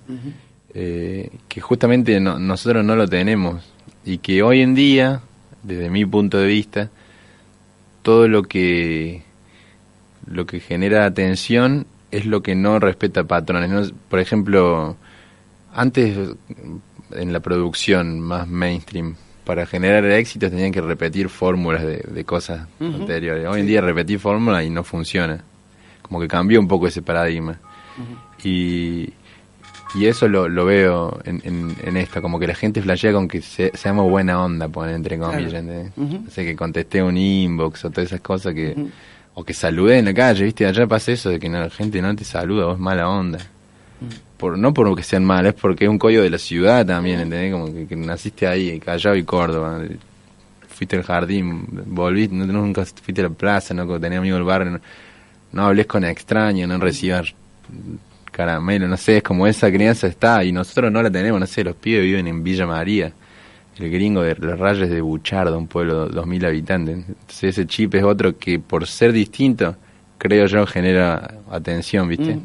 [0.73, 3.63] Eh, que justamente no- nosotros no lo tenemos
[4.05, 5.21] y que hoy en día,
[5.63, 6.89] desde mi punto de vista,
[8.01, 9.23] todo lo que
[10.29, 13.69] lo que genera atención es lo que no respeta patrones.
[13.69, 13.81] ¿no?
[14.09, 14.95] Por ejemplo,
[15.73, 16.17] antes
[17.11, 19.15] en la producción más mainstream,
[19.45, 23.47] para generar éxitos tenían que repetir fórmulas de, de cosas anteriores.
[23.47, 25.41] Hoy en día repetir fórmulas y no funciona.
[26.01, 27.57] Como que cambió un poco ese paradigma.
[28.43, 29.13] Y,
[29.95, 33.27] y eso lo, lo veo en, en, en esto, como que la gente flashea con
[33.27, 35.63] que se, seamos buena onda, poner entre comillas.
[35.63, 35.91] Claro.
[36.29, 38.75] sea, que contesté un inbox o todas esas cosas que...
[39.39, 40.65] O que saludé en la calle, ¿viste?
[40.65, 43.37] Allá pasa eso de que la gente no te saluda, vos mala onda.
[44.37, 47.51] Por, no porque sean malas, es porque es un código de la ciudad también, ¿entendés?
[47.51, 49.81] Como que, que naciste ahí, Callao y Córdoba.
[50.69, 54.71] Fuiste al jardín, volviste, no, nunca fuiste a la plaza, no tenés amigos del barrio.
[54.71, 54.81] no-
[55.53, 57.33] no hables con extraños, no recibas
[58.31, 61.63] caramelo, no sé, es como esa crianza está y nosotros no la tenemos, no sé,
[61.63, 63.11] los pibes viven en Villa María,
[63.79, 67.95] el gringo de los rayos de Buchardo, un pueblo de 2.000 habitantes, entonces ese chip
[67.95, 69.75] es otro que por ser distinto,
[70.17, 72.39] creo yo, genera atención, ¿viste?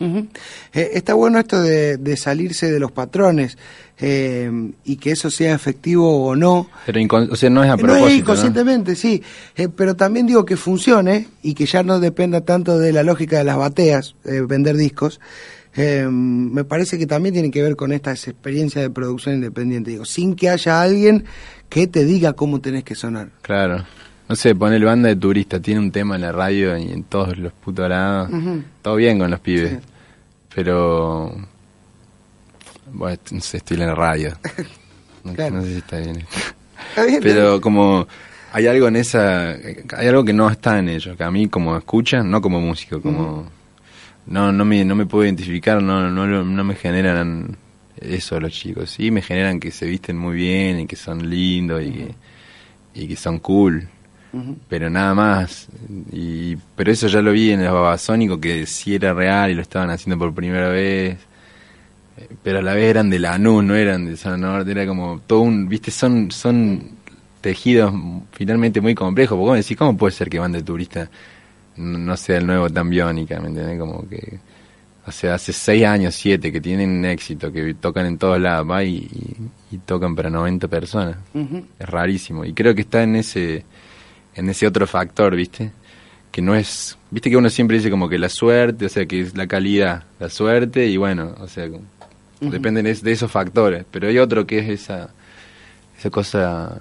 [0.00, 3.56] Eh, está bueno esto de, de salirse de los patrones
[3.98, 4.50] eh,
[4.84, 6.68] y que eso sea efectivo o no.
[6.84, 8.18] Pero, o sea, no es a No propósito, es ¿no?
[8.18, 9.22] inconscientemente, sí,
[9.56, 13.38] Eh, pero también digo que funcione y que ya no dependa tanto de la lógica
[13.38, 15.20] de las bateas, eh, vender discos.
[15.76, 20.04] Eh, me parece que también tiene que ver con estas experiencias de producción independiente, digo,
[20.04, 21.24] sin que haya alguien
[21.68, 23.30] que te diga cómo tenés que sonar.
[23.42, 23.84] Claro.
[24.28, 27.36] No sé, ponele banda de turista, tiene un tema en la radio y en todos
[27.36, 28.30] los putos lados.
[28.82, 29.72] Todo bien con los pibes.
[29.72, 29.78] Sí.
[30.54, 31.34] Pero.
[32.92, 34.32] Bueno, no sé, estoy en la radio.
[35.24, 35.54] No, Claro.
[35.56, 36.16] no sé si está bien.
[36.16, 36.36] esto.
[36.90, 38.06] Está bien, Pero como.
[38.52, 39.52] Hay algo en esa.
[39.52, 41.16] Hay algo que no está en ellos.
[41.16, 43.46] Que a mí, como escuchan, no como músico, como.
[44.26, 47.56] No, no me, no me puedo identificar, no, no, no me generan
[47.96, 48.90] eso los chicos.
[48.90, 52.14] Sí, me generan que se visten muy bien y que son lindos y que,
[52.94, 53.88] y que son cool
[54.68, 55.68] pero nada más.
[56.12, 59.62] Y, pero eso ya lo vi en el Babasónico, que sí era real y lo
[59.62, 61.18] estaban haciendo por primera vez.
[62.42, 65.40] Pero a la vez eran de Lanús, no eran de San Norte, era como todo
[65.40, 66.90] un, viste, son, son
[67.40, 67.92] tejidos
[68.32, 69.36] finalmente muy complejos.
[69.36, 71.10] Porque vos decís, ¿cómo puede ser que van de turista
[71.76, 73.40] no, sea el nuevo tan biónica?
[73.40, 73.78] ¿Me entendés?
[73.78, 74.38] Como que,
[75.06, 78.82] o sea, hace seis años, siete, que tienen éxito, que tocan en todos lados, va
[78.84, 81.16] y, y- y tocan para 90 personas.
[81.78, 82.44] Es rarísimo.
[82.44, 83.64] Y creo que está en ese,
[84.34, 85.72] en ese otro factor, ¿viste?
[86.30, 89.20] Que no es, viste que uno siempre dice como que la suerte, o sea, que
[89.20, 91.68] es la calidad, la suerte, y bueno, o sea,
[92.40, 93.84] depende de, de esos factores.
[93.90, 95.10] Pero hay otro que es esa,
[95.98, 96.80] esa cosa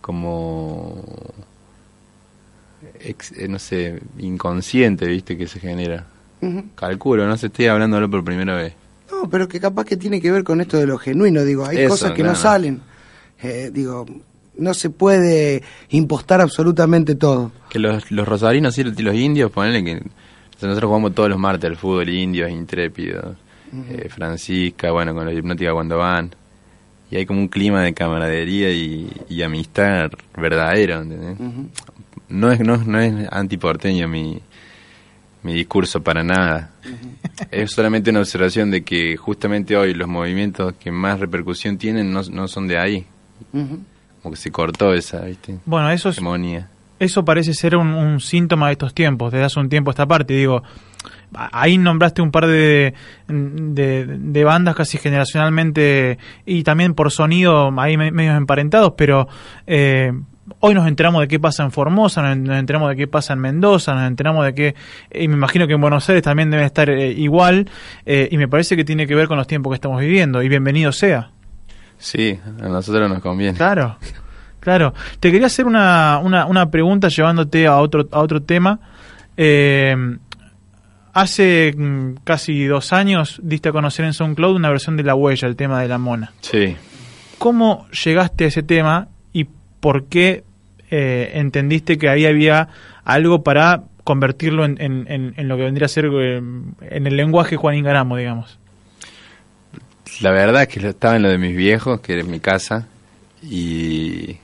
[0.00, 1.02] como,
[3.04, 5.36] ex- eh, no sé, inconsciente, ¿viste?
[5.36, 6.06] Que se genera.
[6.40, 6.64] Ujú.
[6.74, 8.74] Calculo, no sé, estoy hablándolo por primera vez.
[9.10, 11.78] No, pero que capaz que tiene que ver con esto de lo genuino, digo, hay
[11.78, 12.80] Eso, cosas que no salen.
[13.42, 14.04] Eh, digo,
[14.56, 17.52] no se puede impostar absolutamente todo.
[17.70, 20.02] Que los, los rosarinos y los indios, ponele que
[20.62, 23.36] nosotros jugamos todos los martes al fútbol, indios, intrépidos,
[23.90, 26.30] eh, Francisca, bueno, con la hipnótica cuando van.
[27.10, 31.36] Y hay como un clima de camaradería y, y amistad verdadero, ¿entendés?
[32.28, 34.40] No es, no, es- no es antiporteño mi,
[35.42, 36.70] mi discurso para nada.
[37.50, 42.22] Es solamente una observación de que justamente hoy los movimientos que más repercusión tienen no,
[42.30, 43.06] no son de ahí.
[44.22, 45.58] Como que se cortó esa, ¿viste?
[45.66, 46.16] Bueno, eso es,
[46.98, 50.06] eso parece ser un, un síntoma de estos tiempos, desde hace un tiempo a esta
[50.06, 50.32] parte.
[50.34, 50.62] Digo,
[51.34, 52.94] ahí nombraste un par de,
[53.28, 59.28] de, de bandas casi generacionalmente y también por sonido ahí me- medios emparentados, pero
[59.66, 60.12] eh,
[60.60, 63.94] hoy nos enteramos de qué pasa en Formosa, nos, enteramos de qué pasa en Mendoza,
[63.94, 64.74] nos enteramos de qué,
[65.12, 67.68] y me imagino que en Buenos Aires también debe estar eh, igual,
[68.06, 70.48] eh, y me parece que tiene que ver con los tiempos que estamos viviendo, y
[70.48, 71.30] bienvenido sea.
[71.98, 73.56] Sí, a nosotros nos conviene.
[73.56, 73.96] Claro,
[74.60, 74.94] claro.
[75.20, 78.80] Te quería hacer una, una, una pregunta llevándote a otro, a otro tema.
[79.36, 79.96] Eh,
[81.14, 85.48] hace mm, casi dos años diste a conocer en SoundCloud una versión de La Huella,
[85.48, 86.32] el tema de la mona.
[86.40, 86.76] Sí.
[87.38, 89.08] ¿Cómo llegaste a ese tema
[89.84, 90.44] por qué
[90.90, 92.68] eh, entendiste que ahí había
[93.04, 98.16] algo para convertirlo en, lo que vendría a ser eh, en el lenguaje Juan Ingaramo,
[98.16, 98.58] digamos?
[100.22, 102.86] La verdad es que estaba en lo de mis viejos, que era en mi casa,
[103.42, 104.38] y,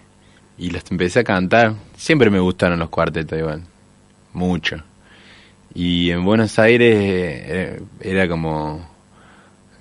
[0.58, 1.72] y los empecé a cantar.
[1.96, 3.62] Siempre me gustaron los cuartetos igual,
[4.34, 4.76] mucho.
[5.72, 8.86] Y en Buenos Aires eh, era como,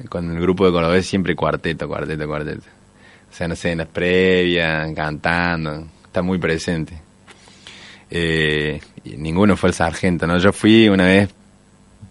[0.07, 2.78] con el grupo de Cordobés siempre cuarteto, cuarteto, cuarteto.
[3.29, 6.93] O sea, no sé, en las previas, cantando, está muy presente.
[8.09, 10.37] Eh, y ninguno fue el sargento, ¿no?
[10.39, 11.29] Yo fui una vez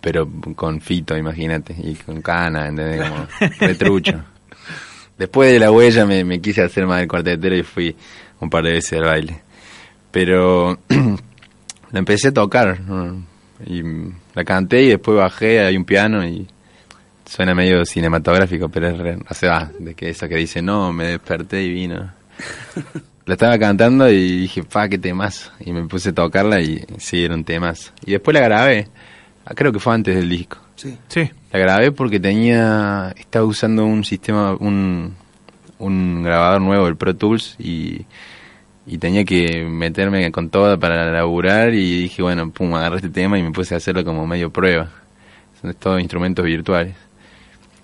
[0.00, 3.08] pero con Fito, imagínate, y con Cana, ¿entendés?
[3.08, 3.26] Como
[3.60, 4.22] retrucho.
[5.16, 7.96] Después de la huella me, me quise hacer más del cuartetero y fui
[8.40, 9.40] un par de veces al baile.
[10.10, 13.22] Pero la empecé a tocar, ¿no?
[13.66, 13.82] y
[14.34, 16.46] la canté y después bajé, hay un piano y
[17.28, 21.06] suena medio cinematográfico, pero es re- o sea, de que eso que dice, no, me
[21.08, 22.10] desperté y vino.
[23.26, 25.52] La estaba cantando y dije, pa, qué temas.
[25.60, 27.92] Y me puse a tocarla y sí, era un temas.
[28.06, 28.88] Y después la grabé.
[29.44, 30.56] Ah, Creo que fue antes del disco.
[30.76, 30.96] Sí.
[31.08, 31.30] Sí.
[31.52, 35.14] La grabé porque tenía, estaba usando un sistema, un,
[35.78, 38.06] un grabador nuevo, el Pro Tools, y,
[38.86, 43.38] y tenía que meterme con todo para laburar y dije, bueno, pum, agarré este tema
[43.38, 44.88] y me puse a hacerlo como medio prueba.
[45.60, 46.94] Son todos instrumentos virtuales.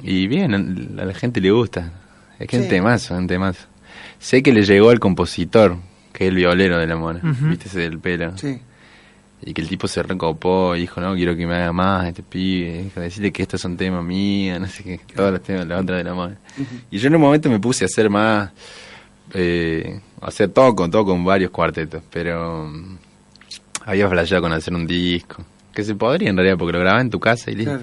[0.07, 1.91] Y bien, a a la gente le gusta.
[2.39, 2.67] Es que es Sí.
[2.67, 3.67] un temazo, es un temazo.
[4.19, 5.77] Sé que le llegó al compositor,
[6.13, 7.47] que es el violero de la mona, Ujú.
[7.49, 8.37] viste ese del pelo.
[8.39, 8.61] Sí.
[9.47, 12.23] y que el tipo se recopó y dijo, no, quiero que me haga más este
[12.23, 15.81] pibe, dijo, decirle que estos son temas míos, no sé qué, todos los temas, la
[15.81, 16.37] otra de la mano.
[16.91, 18.51] Y yo en un momento me puse a hacer más,
[19.35, 22.97] eh, o sea, todo con, todo con varios cuartetos, pero mm,
[23.85, 25.45] había flasheado con hacer un disco,
[25.75, 27.81] que se podría en realidad, porque lo grababa en tu casa y listo.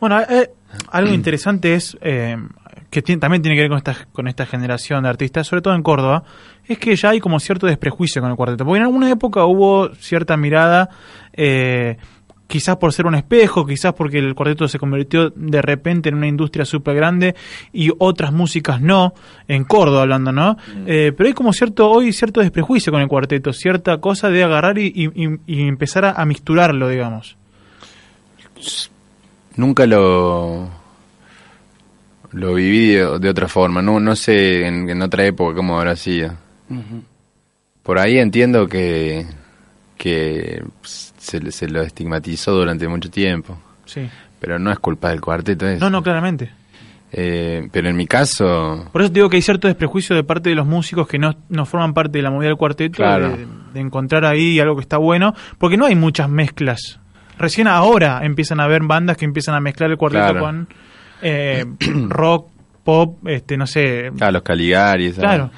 [0.00, 0.50] Bueno, eh,
[0.90, 2.36] algo interesante es eh,
[2.90, 5.82] que también tiene que ver con esta, con esta generación de artistas, sobre todo en
[5.82, 6.24] Córdoba,
[6.66, 8.64] es que ya hay como cierto desprejuicio con el cuarteto.
[8.64, 10.88] Porque en alguna época hubo cierta mirada,
[11.32, 11.96] eh,
[12.54, 16.28] quizás por ser un espejo, quizás porque el cuarteto se convirtió de repente en una
[16.28, 17.34] industria súper grande
[17.72, 19.12] y otras músicas no,
[19.48, 20.56] en Córdoba hablando, ¿no?
[20.86, 24.78] Eh, pero hay como cierto, hoy cierto desprejuicio con el cuarteto, cierta cosa de agarrar
[24.78, 27.36] y, y- y- y empezar a, a mixturarlo, digamos.
[29.56, 30.68] Nunca lo
[32.32, 35.96] lo viví de, de otra forma, no no sé en, en otra época cómo habrá
[35.96, 36.34] sido.
[37.82, 39.26] Por ahí entiendo que
[39.96, 44.08] que pues, se, se lo estigmatizó durante mucho tiempo, Sí.
[44.40, 45.84] pero no es culpa del cuarteto eso.
[45.84, 46.50] No, no, claramente.
[47.16, 50.48] Eh, pero en mi caso, Por eso te digo que hay cierto desprejuicio de parte
[50.50, 53.36] de los músicos que no, no forman parte de la movida del cuarteto, Claro.
[53.36, 56.98] de, de encontrar ahí algo que está bueno, porque no hay muchas mezclas.
[57.38, 60.40] Recién ahora empiezan a haber bandas que empiezan a mezclar el cuarteto Claro.
[60.40, 60.68] con
[61.22, 61.64] eh,
[62.08, 62.48] rock,
[62.82, 64.10] pop, este, no sé.
[64.20, 65.50] a los Caligari, ¿sabes?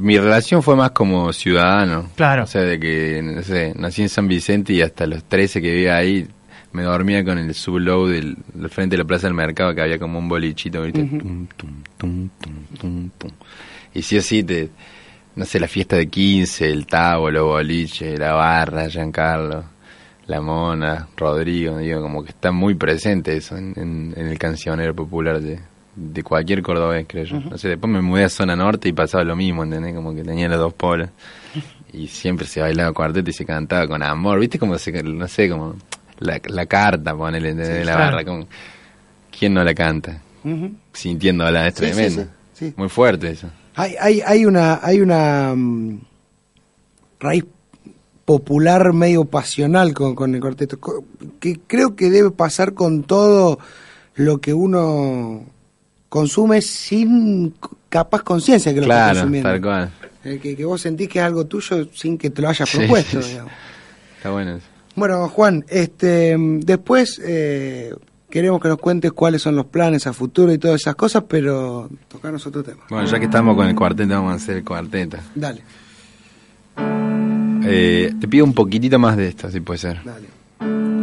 [0.00, 2.08] Mi relación fue más como ciudadano.
[2.16, 2.44] Claro.
[2.44, 5.70] O sea, de que, no sé, nací en San Vicente y hasta los 13 que
[5.72, 6.26] vivía ahí
[6.72, 9.98] me dormía con el sublow del, del frente de la plaza del mercado que había
[9.98, 11.00] como un bolichito, ¿viste?
[11.04, 11.48] Tum, tum,
[11.98, 13.30] tum, tum, tum, tum.
[13.92, 14.70] Y sí o sí, te,
[15.36, 19.64] no sé, la fiesta de 15, el tabo, los boliches, la barra, Giancarlo,
[20.28, 24.94] la mona, Rodrigo, digo, como que está muy presente eso en, en- en el cancionero
[24.94, 25.58] popular de,
[25.96, 27.40] de cualquier cordobés, creo yo.
[27.40, 29.94] No sé, después me mudé a zona norte y pasaba lo mismo, ¿entendés?
[29.94, 31.08] Como que tenía los dos polos.
[31.92, 34.60] Y siempre se bailaba cuarteto y se cantaba con amor, ¿viste?
[34.60, 35.74] Como se, no sé, como
[36.20, 37.50] la, la carta, ponele.
[37.50, 37.98] Sí, la claro.
[37.98, 38.46] barra, como,
[39.36, 40.22] ¿quién no la canta?
[40.44, 40.70] Ujú.
[40.92, 42.22] Sintiéndola, es Sí, tremendo.
[42.22, 42.28] sí,
[42.66, 42.74] sí.
[42.76, 43.48] Muy fuerte eso.
[43.74, 45.98] Hay, hay, hay una, hay una mm,
[47.18, 47.44] raíz
[48.24, 50.78] popular medio pasional con, con el cuarteto,
[51.40, 53.58] que creo que debe pasar con todo
[54.14, 55.44] lo que uno
[56.10, 57.54] consume sin
[57.88, 59.48] capaz conciencia que lo Claro, consumiendo.
[59.48, 59.90] tal cual.
[60.24, 62.76] Eh, que, que vos sentís que es algo tuyo sin que te lo hayas Sí,
[62.76, 63.20] propuesto.
[63.20, 63.52] digamos.
[64.18, 64.66] Está bueno eso.
[64.96, 67.94] Bueno, Juan, este, después eh,
[68.28, 71.88] queremos que nos cuentes cuáles son los planes a futuro y todas esas cosas, pero
[72.08, 72.82] tocarnos otro tema.
[72.90, 75.16] Bueno, ya que estamos con el cuarteto, vamos a hacer el cuarteto.
[75.34, 75.62] Dale,
[77.62, 80.00] Eh, te pido un poquitito más de esto, si puede ser.
[80.04, 80.26] dale.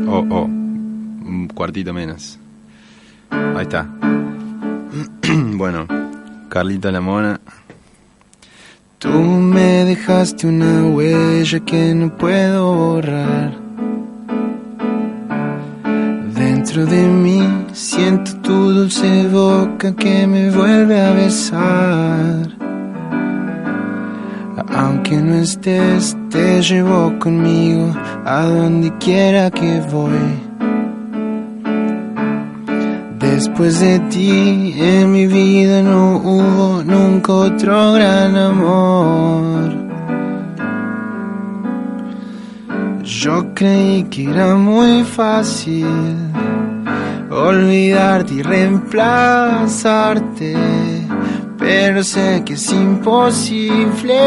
[0.07, 2.37] O, o, un cuartito menos.
[3.29, 3.87] Ahí está.
[5.57, 5.87] Bueno,
[6.49, 7.39] Carlito la Mona.
[8.99, 13.57] Tú me dejaste una huella que no puedo borrar.
[16.33, 17.41] Dentro de mí
[17.73, 22.49] siento tu dulce boca que me vuelve a besar.
[24.75, 27.95] Aunque no estés, te llevo conmigo
[28.25, 30.46] a donde quiera que voy.
[33.37, 39.71] Después de ti en mi vida no hubo nunca otro gran amor.
[43.03, 45.85] Yo creí que era muy fácil
[47.29, 50.55] olvidarte y reemplazarte,
[51.59, 54.17] pero sé que es imposible.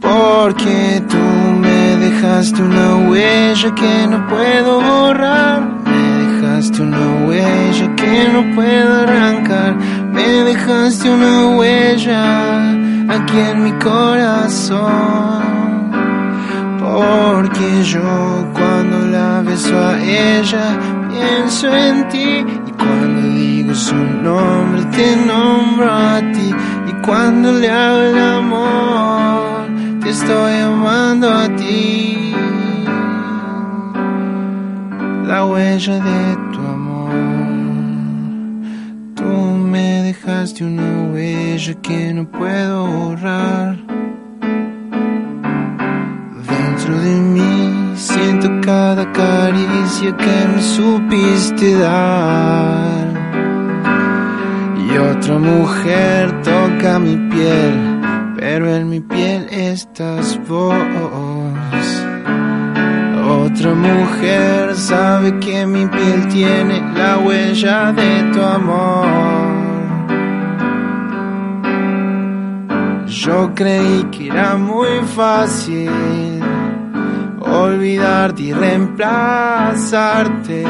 [0.00, 1.18] Porque tú
[1.60, 5.83] me dejaste una huella que no puedo borrar.
[6.64, 9.76] Dejaste una huella que no puedo arrancar.
[10.14, 12.70] Me dejaste una huella
[13.10, 15.42] aquí en mi corazón.
[16.80, 20.78] Porque yo cuando la beso a ella
[21.10, 22.46] pienso en ti.
[22.66, 26.50] Y cuando digo su nombre te nombro a ti.
[26.88, 29.66] Y cuando le hago el amor
[30.00, 32.34] te estoy amando a ti.
[35.26, 36.43] La huella de
[40.54, 43.76] dejaste una huella que no puedo borrar.
[46.48, 53.06] Dentro de mí siento cada caricia que me supiste dar.
[54.78, 58.00] Y otra mujer toca mi piel,
[58.36, 60.74] pero en mi piel estás vos.
[63.26, 69.73] Otra mujer sabe que mi piel tiene la huella de tu amor.
[73.14, 75.88] Yo creí que era muy fácil
[77.40, 80.64] olvidarte y reemplazarte,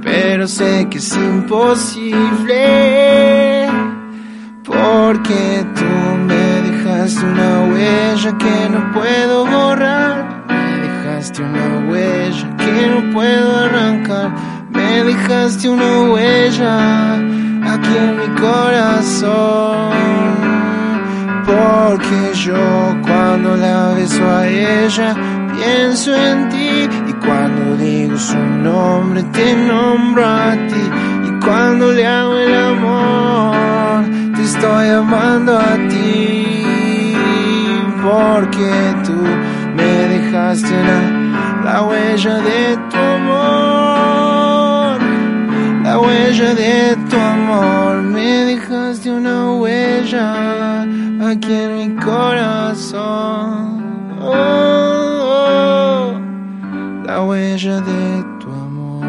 [0.00, 2.56] pero sé que es imposible,
[4.64, 5.84] porque tú
[6.28, 13.56] me dejaste una huella que no puedo borrar, me dejaste una huella que no puedo
[13.56, 14.30] arrancar,
[14.70, 17.14] me dejaste una huella
[17.72, 19.90] aquí en mi corazón
[21.46, 25.14] porque yo cuando la beso a ella
[25.54, 26.88] pienso en ti.
[27.08, 30.84] Y cuando digo su nombre te nombro a ti.
[31.28, 37.14] Y cuando le hago el amor te estoy amando a ti.
[38.02, 38.72] Porque
[39.04, 39.18] tú
[39.76, 41.00] me dejaste la,
[41.64, 43.89] la huella de tu amor
[46.30, 50.82] huella de tu amor me dejaste una huella
[51.28, 53.00] aquí en mi corazón.
[54.22, 54.32] Oh,
[55.24, 56.20] oh,
[57.04, 59.06] la huella de tu amor.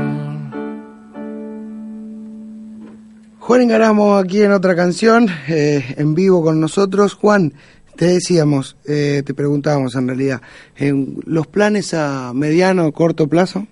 [3.39, 7.13] Juan Engaramo aquí en otra canción, eh, en vivo con nosotros.
[7.13, 7.53] Juan,
[7.97, 10.41] te decíamos, eh, te preguntábamos en realidad,
[10.76, 13.67] en ¿los planes a mediano o corto plazo?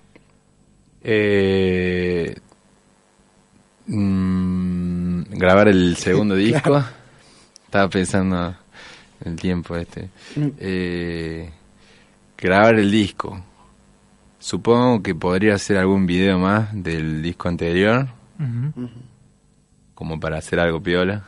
[1.02, 2.36] Eh,
[3.90, 6.84] mm, grabar el segundo disco.
[7.66, 8.56] Estaba pensando
[9.22, 10.10] en el tiempo este.
[10.36, 10.48] Mm.
[10.60, 11.50] Eh,
[12.38, 13.44] grabar el disco.
[14.40, 18.08] Supongo que podría hacer algún video más del disco anterior,
[19.94, 21.26] como para hacer algo piola,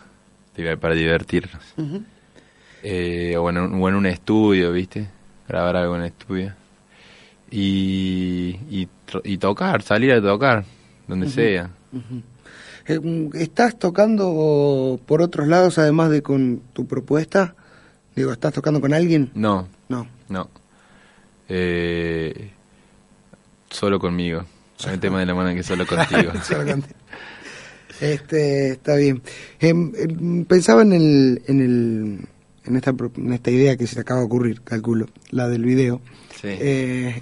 [0.80, 1.62] para divertirnos.
[1.76, 2.04] Ujú.
[2.84, 5.08] Eh, o, en un, o en un estudio, ¿viste?
[5.48, 6.54] Grabar algo en estudio.
[7.52, 10.64] Y, y, tocar, salir a tocar,
[11.06, 11.70] donde sea.
[13.34, 17.56] ¿Estás tocando por otros lados además de con tu propuesta?
[18.16, 19.32] Digo, ¿estás tocando con alguien?
[19.34, 20.08] No, No.
[20.30, 20.50] no.
[21.50, 22.52] Eh,
[23.70, 24.46] solo conmigo.
[24.86, 26.32] Hay un tema de la mano que solo contigo.
[26.44, 26.96] Solo contigo.
[28.00, 29.22] Este, está bien.
[29.60, 32.20] Em, em, pensaba en el, en el,
[32.66, 36.02] en esta, en esta idea que se te acaba de ocurrir, calculo, la del video.
[36.42, 36.48] Sí.
[36.50, 37.22] Eh,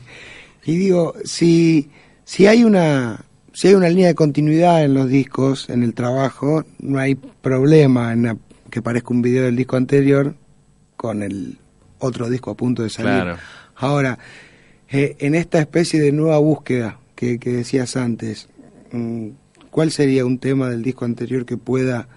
[0.63, 1.89] y digo, si,
[2.23, 3.25] si hay una,
[3.59, 8.13] si hay una línea de continuidad en los discos, en el trabajo, no hay problema
[8.13, 8.39] en
[8.71, 10.33] que parezca un video del disco anterior
[10.95, 11.57] con el
[11.97, 13.11] otro disco a punto de salir.
[13.11, 13.37] Claro.
[13.75, 14.17] Ahora,
[14.89, 18.47] eh, en esta especie de nueva búsqueda que, que decías antes,
[18.93, 19.27] mm,
[19.71, 22.07] ¿cuál sería un tema del disco anterior que pueda,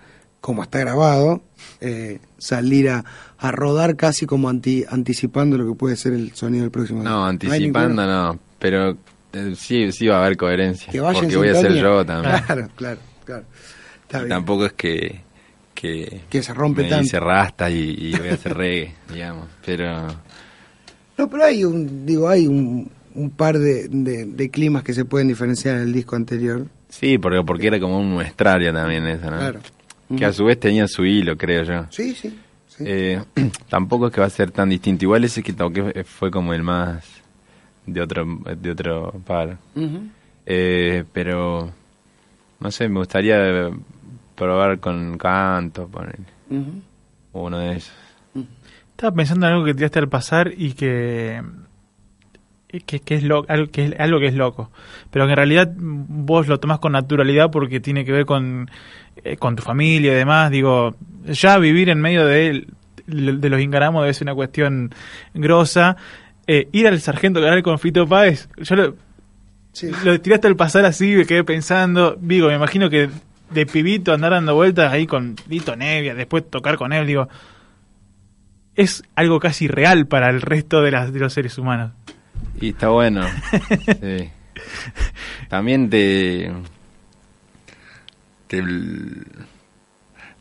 [0.40, 1.42] como está grabado,
[1.80, 3.04] eh, salir a,
[3.38, 7.12] a rodar casi como anti- anticipando lo que puede ser el sonido del próximo disco?
[7.12, 8.96] No, anticipando no, pero
[9.56, 10.92] sí, sí va a haber coherencia.
[11.12, 12.36] Porque voy a ser yo también.
[12.44, 13.44] Claro, claro, claro.
[14.02, 15.20] Está tampoco es que,
[15.74, 17.04] que, Que se rompe me tanto.
[17.06, 19.48] hice rasta y, y voy a hacer reggae, digamos.
[19.64, 20.06] Pero
[21.18, 25.04] No, pero hay un, digo, hay un, un par de, de, de climas que se
[25.04, 26.66] pueden diferenciar en el disco anterior.
[26.88, 29.38] sí, porque, porque era como un muestrario también eso, ¿no?
[29.38, 29.60] Claro.
[30.16, 31.86] Que a su vez tenía su hilo, creo yo.
[31.88, 32.38] Sí, sí.
[32.68, 32.84] sí.
[32.86, 33.22] Eh,
[33.70, 35.06] tampoco es que va a ser tan distinto.
[35.06, 37.02] Igual ese que toqué fue como el más
[37.86, 38.24] de otro,
[38.56, 39.58] de otro par.
[40.46, 41.70] Eh, pero
[42.60, 43.70] no sé, me gustaría
[44.34, 46.18] probar con canto, poner
[46.50, 46.82] Ujú.
[47.32, 47.94] uno de esos.
[48.90, 51.42] Estaba pensando en algo que tiraste al pasar y que
[52.86, 54.70] que, que es lo, algo, que es algo que es loco,
[55.10, 58.70] pero que en realidad vos lo tomás con naturalidad porque tiene que ver con,
[59.22, 60.50] eh, con tu familia y demás.
[60.50, 60.94] Digo,
[61.26, 62.66] ya vivir en medio de,
[63.06, 64.94] de los ingaramos debe ser una cuestión
[65.34, 65.96] grosa.
[66.46, 68.96] Eh, ir al sargento canal con Fito Páez, yo lo,
[69.72, 69.90] Sí.
[70.04, 73.08] lo tiraste al pasar así, me quedé pensando, digo, me imagino que
[73.50, 77.28] de pibito andar dando vueltas ahí con Lito Nevia, después tocar con él, digo,
[78.74, 81.92] es algo casi real para el resto de, las, de los seres humanos.
[82.60, 83.22] Y está bueno.
[84.00, 84.30] sí.
[85.48, 86.52] También te,
[88.46, 88.62] te...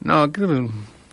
[0.02, 0.70] No, creo que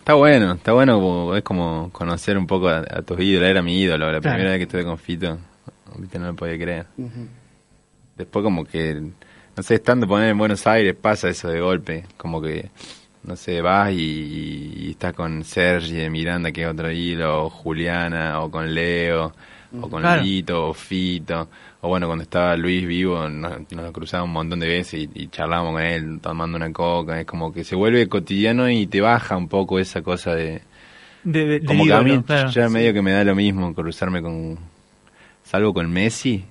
[0.09, 0.53] está bueno.
[0.53, 3.47] Está bueno, como- es como conocer un poco a, a tus ídolos.
[3.49, 4.11] Era mi ídolo.
[4.11, 4.35] La Claro.
[4.35, 5.37] primera vez que estuve con Fito,
[5.97, 6.85] viste, no lo podía creer.
[6.97, 7.27] Ujú.
[8.17, 8.95] Después como que,
[9.55, 12.05] no sé, estando poner en Buenos Aires pasa eso de golpe.
[12.17, 12.69] Como que,
[13.23, 17.49] no sé, vas y, y estás con Sergi de Miranda, que es otro hilo, o
[17.49, 19.31] Juliana, o con Leo,
[19.79, 20.21] o con Claro.
[20.23, 21.47] Lito, o Fito.
[21.81, 25.27] O bueno, cuando estaba Luis vivo, nos, nos cruzamos un montón de veces y, y
[25.29, 27.19] charlábamos con él, tomando una coca.
[27.19, 30.61] Es como que se vuelve cotidiano y te baja un poco esa cosa de...
[31.23, 32.49] De, de- de Como que a ídolo, mí claro.
[32.49, 34.57] ya medio que me da lo mismo cruzarme con...
[35.43, 36.43] Salvo con Messi.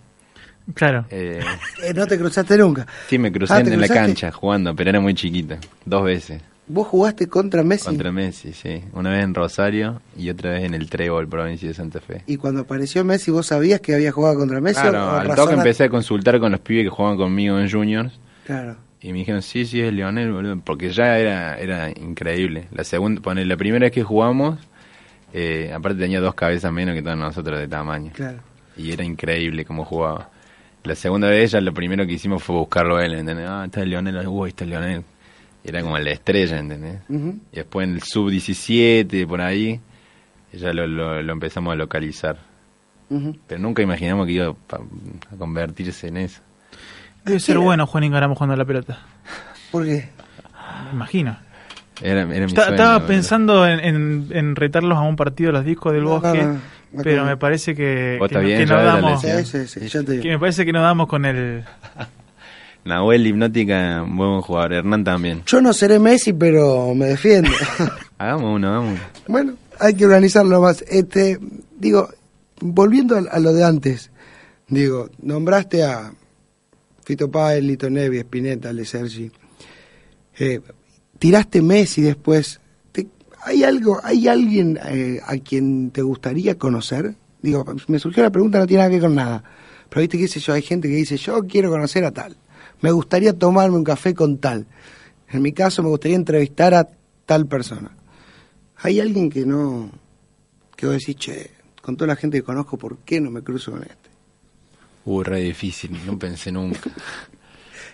[0.75, 1.05] Claro.
[1.11, 1.41] Eh,
[1.83, 2.87] Eh, no te cruzaste nunca.
[3.09, 5.59] Sí, me crucé Ah, en ¿te en la cancha jugando, pero era muy chiquita.
[5.85, 6.43] Dos veces.
[6.69, 7.87] ¿Vos jugaste contra Messi?
[7.87, 8.85] Contra Messi, sí.
[8.93, 12.23] Una vez en Rosario y otra vez en el Trébol, provincia de Santa Fe.
[12.27, 14.81] Y cuando apareció Messi, ¿vos sabías que había jugado contra Messi?
[14.81, 18.21] Claro, o al toque empecé a consultar con los pibes que jugaban conmigo en Juniors.
[18.45, 18.77] Claro.
[19.01, 20.61] Y me dijeron, sí, sí, es Lionel, boludo.
[20.63, 22.69] Porque ya era, era increíble.
[22.73, 24.59] La segunda, pone, la primera vez que jugamos,
[25.33, 28.13] eh, aparte tenía dos cabezas menos que todos nosotros de tamaño.
[28.15, 28.39] Claro.
[28.77, 30.31] Y era increíble cómo jugaba.
[30.85, 33.47] La segunda vez ya lo primero que hicimos fue buscarlo a él, ¿entendés?
[33.49, 35.03] Ah, está Lionel, uy, está Lionel.
[35.69, 37.01] Era como la estrella, ¿entendés?
[37.53, 39.81] Y después en el sub-17, por ahí,
[40.53, 42.39] ya lo, lo, lo empezamos a localizar.
[43.47, 46.41] Pero nunca imaginamos que iba a convertirse en eso.
[47.25, 48.99] Debe ser bueno Juan Ingaramo jugando a la pelota.
[49.71, 50.09] ¿Por qué?
[50.87, 51.37] Me imagino.
[52.01, 55.53] Era, era mi Está- sueño, estaba pensando en, en- en retarlos a un partido de
[55.59, 56.61] los discos del No, bosque, no, no,
[56.93, 59.21] no, pero me parece que, ¿Vos que, que ya no de la damos?
[59.21, 61.65] Sí, sí, sí, que me parece que no damos con el
[62.85, 64.73] Nahuel Hipnótica, buen jugador.
[64.73, 65.43] Hernán también.
[65.47, 67.51] Yo no seré Messi, pero me defiendo.
[68.19, 69.01] Hagamos uno, hagamos uno.
[69.29, 70.83] bueno, hay que organizarlo más.
[70.89, 71.39] Este,
[71.79, 72.09] digo,
[72.61, 74.11] volviendo a, a lo de antes,
[74.69, 76.13] digo, nombraste a
[77.05, 79.31] Fito Páez, Lito Nevi, Spinetta, Le Sergi.
[80.39, 80.61] Eh,
[81.19, 82.61] tiraste Messi después.
[82.91, 83.07] Te-
[83.45, 87.15] ¿Hay algo, hay alguien eh, a quien te gustaría conocer?
[87.43, 89.45] Digo, me surgió la pregunta, no tiene nada que ver con nada.
[89.89, 92.37] Pero viste, qué sé yo, hay gente que dice, yo quiero conocer a tal.
[92.81, 94.67] Me gustaría tomarme un café con tal.
[95.31, 96.89] En mi caso, me gustaría entrevistar a
[97.27, 97.91] tal persona.
[98.77, 99.91] ¿Hay alguien que no,
[100.77, 101.51] que vos decís, che,
[101.83, 104.09] con toda la gente que conozco, ¿por qué no me cruzo con este?
[105.05, 106.81] Uh, re difícil, no pensé nunca.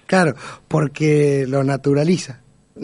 [0.07, 0.35] Claro,
[0.69, 2.41] porque lo naturaliza.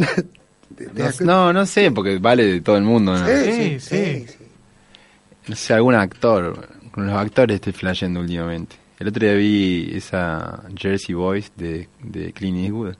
[1.20, 3.26] No, no, sé, porque vale de todo el mundo, ¿no?
[3.26, 3.96] Sí, Sí, sí, sí.
[4.26, 4.44] sí, sí.
[5.48, 6.68] No sé, algún actor.
[6.92, 8.76] Con los actores estoy flasheando últimamente.
[9.00, 12.96] El otro día vi esa Jersey Boys de, de Clint Eastwood,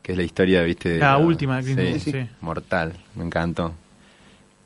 [0.00, 0.88] que es la historia, viste...
[0.88, 2.30] de La última de Clint Eastwood, sí.
[2.40, 3.74] Mortal, me encantó.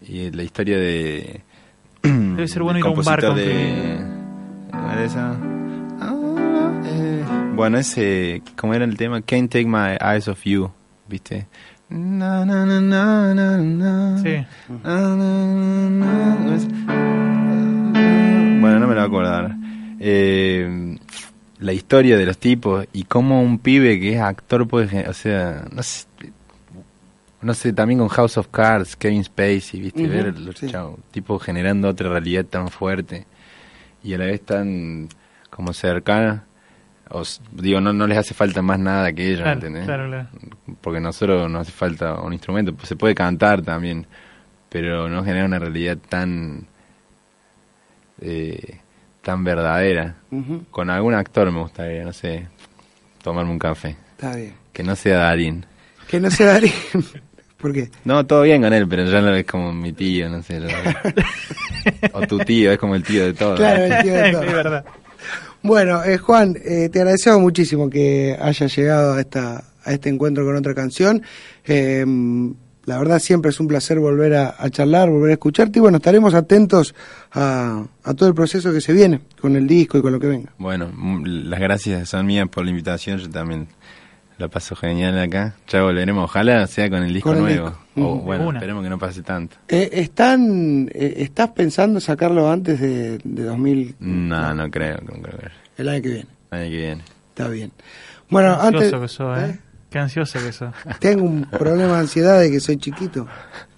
[0.00, 1.40] Y la historia de...
[2.02, 4.06] Debe ser bueno ir a un bar con de...
[4.70, 5.36] ¿Cómo era esa?
[6.00, 7.24] Ah, eh,
[7.56, 8.40] bueno, ese...
[8.56, 9.20] ¿Cómo era el tema?
[9.20, 10.70] Can't Take My Eyes Off You,
[11.08, 11.48] ¿viste?
[11.88, 14.18] Na, na, na, na, na, na.
[14.22, 14.46] Sí.
[14.84, 16.36] Na, na, na,
[18.60, 19.61] Bueno, no me lo voy a acordar.
[20.04, 20.96] Eh,
[21.60, 25.64] la historia de los tipos y cómo un pibe que es actor puede, o sea,
[25.72, 26.06] no sé,
[27.40, 30.68] no sé, también con House of Cards, Kevin Spacey, viste, ver los sí.
[30.68, 33.26] chavos, tipos generando otra realidad tan fuerte
[34.02, 35.08] y a la vez tan
[35.50, 36.46] como cercana.
[37.08, 39.84] Os, digo, no, no les hace falta más nada que ellos, Claro, ¿entendés?
[39.84, 40.28] claro, claro.
[40.80, 44.04] Porque a nosotros nos hace falta un instrumento, pues se puede cantar también,
[44.68, 46.66] pero no genera una realidad tan
[48.20, 48.80] eh,
[49.22, 50.16] tan verdadera.
[50.70, 52.46] Con algún actor me gustaría, no sé,
[53.22, 53.96] tomarme un café.
[54.12, 54.54] Está bien.
[54.72, 55.64] Que no sea Darín.
[56.08, 56.72] Que no se daría.
[57.56, 57.90] ¿Por qué?
[58.04, 60.60] No, todo bien con él, pero ya no es como mi tío, no sé.
[62.12, 63.58] o tu tío, es como el tío de todos.
[63.58, 64.40] Claro, el tío de es todo.
[64.52, 64.84] verdad.
[65.62, 70.44] Bueno, eh, Juan, eh, te agradecemos muchísimo que hayas llegado a, esta, a este encuentro
[70.44, 71.22] con otra canción.
[71.64, 72.04] Eh,
[72.84, 75.98] la verdad siempre es un placer volver a, a charlar, volver a escucharte y bueno,
[75.98, 76.94] estaremos atentos
[77.32, 80.26] a, a todo el proceso que se viene con el disco y con lo que
[80.26, 80.52] venga.
[80.58, 83.68] Bueno, mm, las gracias son mías por la invitación, yo también
[84.38, 85.54] la paso genial acá.
[85.68, 87.68] Ya volveremos, ojalá sea con el disco Con el nuevo.
[87.68, 87.82] disco.
[87.96, 88.22] O Ujú.
[88.24, 88.58] bueno, Una.
[88.58, 89.56] esperemos que no pase tanto.
[89.68, 93.96] Eh, ¿están, eh, ¿Estás pensando sacarlo antes de, de 2000?
[94.00, 95.50] No, no creo, no creo.
[95.76, 96.26] El año que viene.
[96.50, 97.02] El año que viene.
[97.28, 97.70] Está bien.
[98.30, 98.92] Bueno, Qué antes...
[98.92, 99.58] que sos, ¿eh?
[99.92, 100.72] Qué ansioso que sos.
[100.98, 103.26] Tengo un problema de ansiedad de que soy chiquito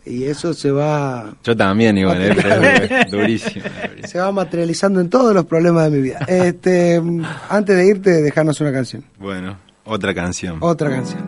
[0.07, 2.63] y eso se va Yo también, igual, eh, pero
[3.01, 3.65] es durísimo.
[4.07, 6.19] se va materializando en todos los problemas de mi vida.
[6.29, 7.03] Este,
[7.49, 10.59] antes de irte, dejarnos una canción, Bueno, otra canción.
[10.61, 11.23] otra canción.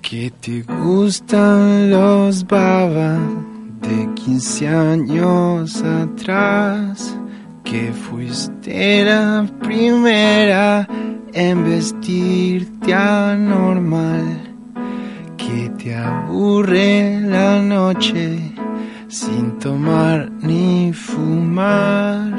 [0.00, 3.18] Que te gustan los baba
[3.80, 7.16] de 15 años atrás.
[7.64, 10.86] Que fuiste la primera
[11.32, 14.54] en vestirte anormal.
[15.36, 18.38] Que te aburre la noche
[19.08, 22.32] sin tomar ni fumar.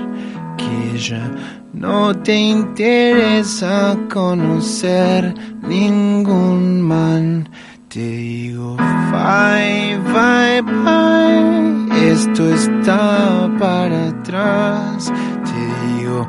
[0.58, 1.32] Que ya
[1.74, 5.34] no te interesa conocer
[5.68, 7.50] ningún man.
[7.90, 8.78] Te digo
[9.12, 11.83] bye, bye, bye.
[11.96, 15.12] Esto está para atrás.
[15.46, 16.28] Te digo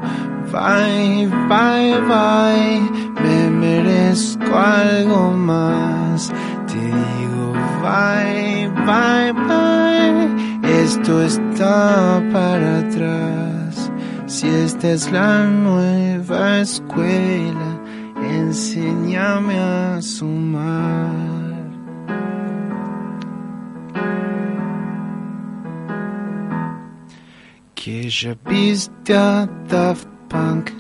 [0.53, 2.81] bye, bye, bye.
[3.23, 6.33] Me merezco algo más.
[6.67, 7.53] Te digo
[7.83, 10.83] bye, bye, bye.
[10.83, 13.91] Esto está para atrás.
[14.27, 17.75] Si esta es la nueva escuela
[18.31, 21.34] enséñame a sumar.
[27.85, 30.71] Que ya viste a Daft Punk,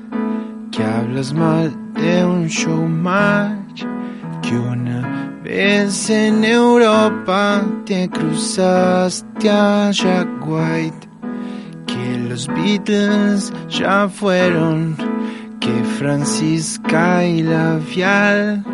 [0.73, 3.85] que hablas mal de un showmatch,
[4.41, 11.07] que una vez en Europa te cruzaste a Jack White,
[11.87, 14.97] que los Beatles ya fueron,
[15.61, 18.65] que Francisca y la Vial,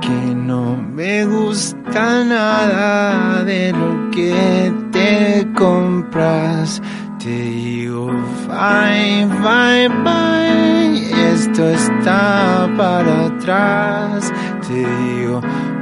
[0.00, 6.80] que no me gusta nada de lo que te compras.
[7.26, 8.06] Digo,
[8.46, 14.32] bye, bye, bye, esto está para atrás.
[14.64, 15.40] Te digo,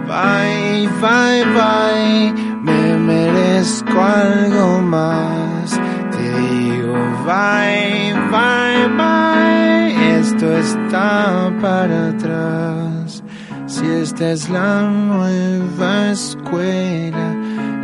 [0.09, 2.33] bye, bye, bye,
[2.63, 5.79] me merezco algo más.
[6.13, 6.95] Te digo,
[7.27, 13.23] bye, bye, bye, esto está para atrás.
[13.67, 17.37] Si esta es la nueva escuela,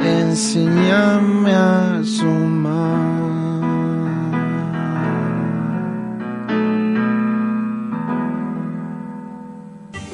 [0.02, 3.39] enséñame a sumar.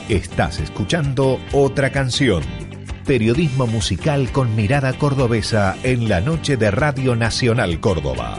[0.09, 2.44] Estás escuchando otra canción.
[3.07, 8.38] Periodismo musical con mirada cordobesa en la noche de Radio Nacional Córdoba.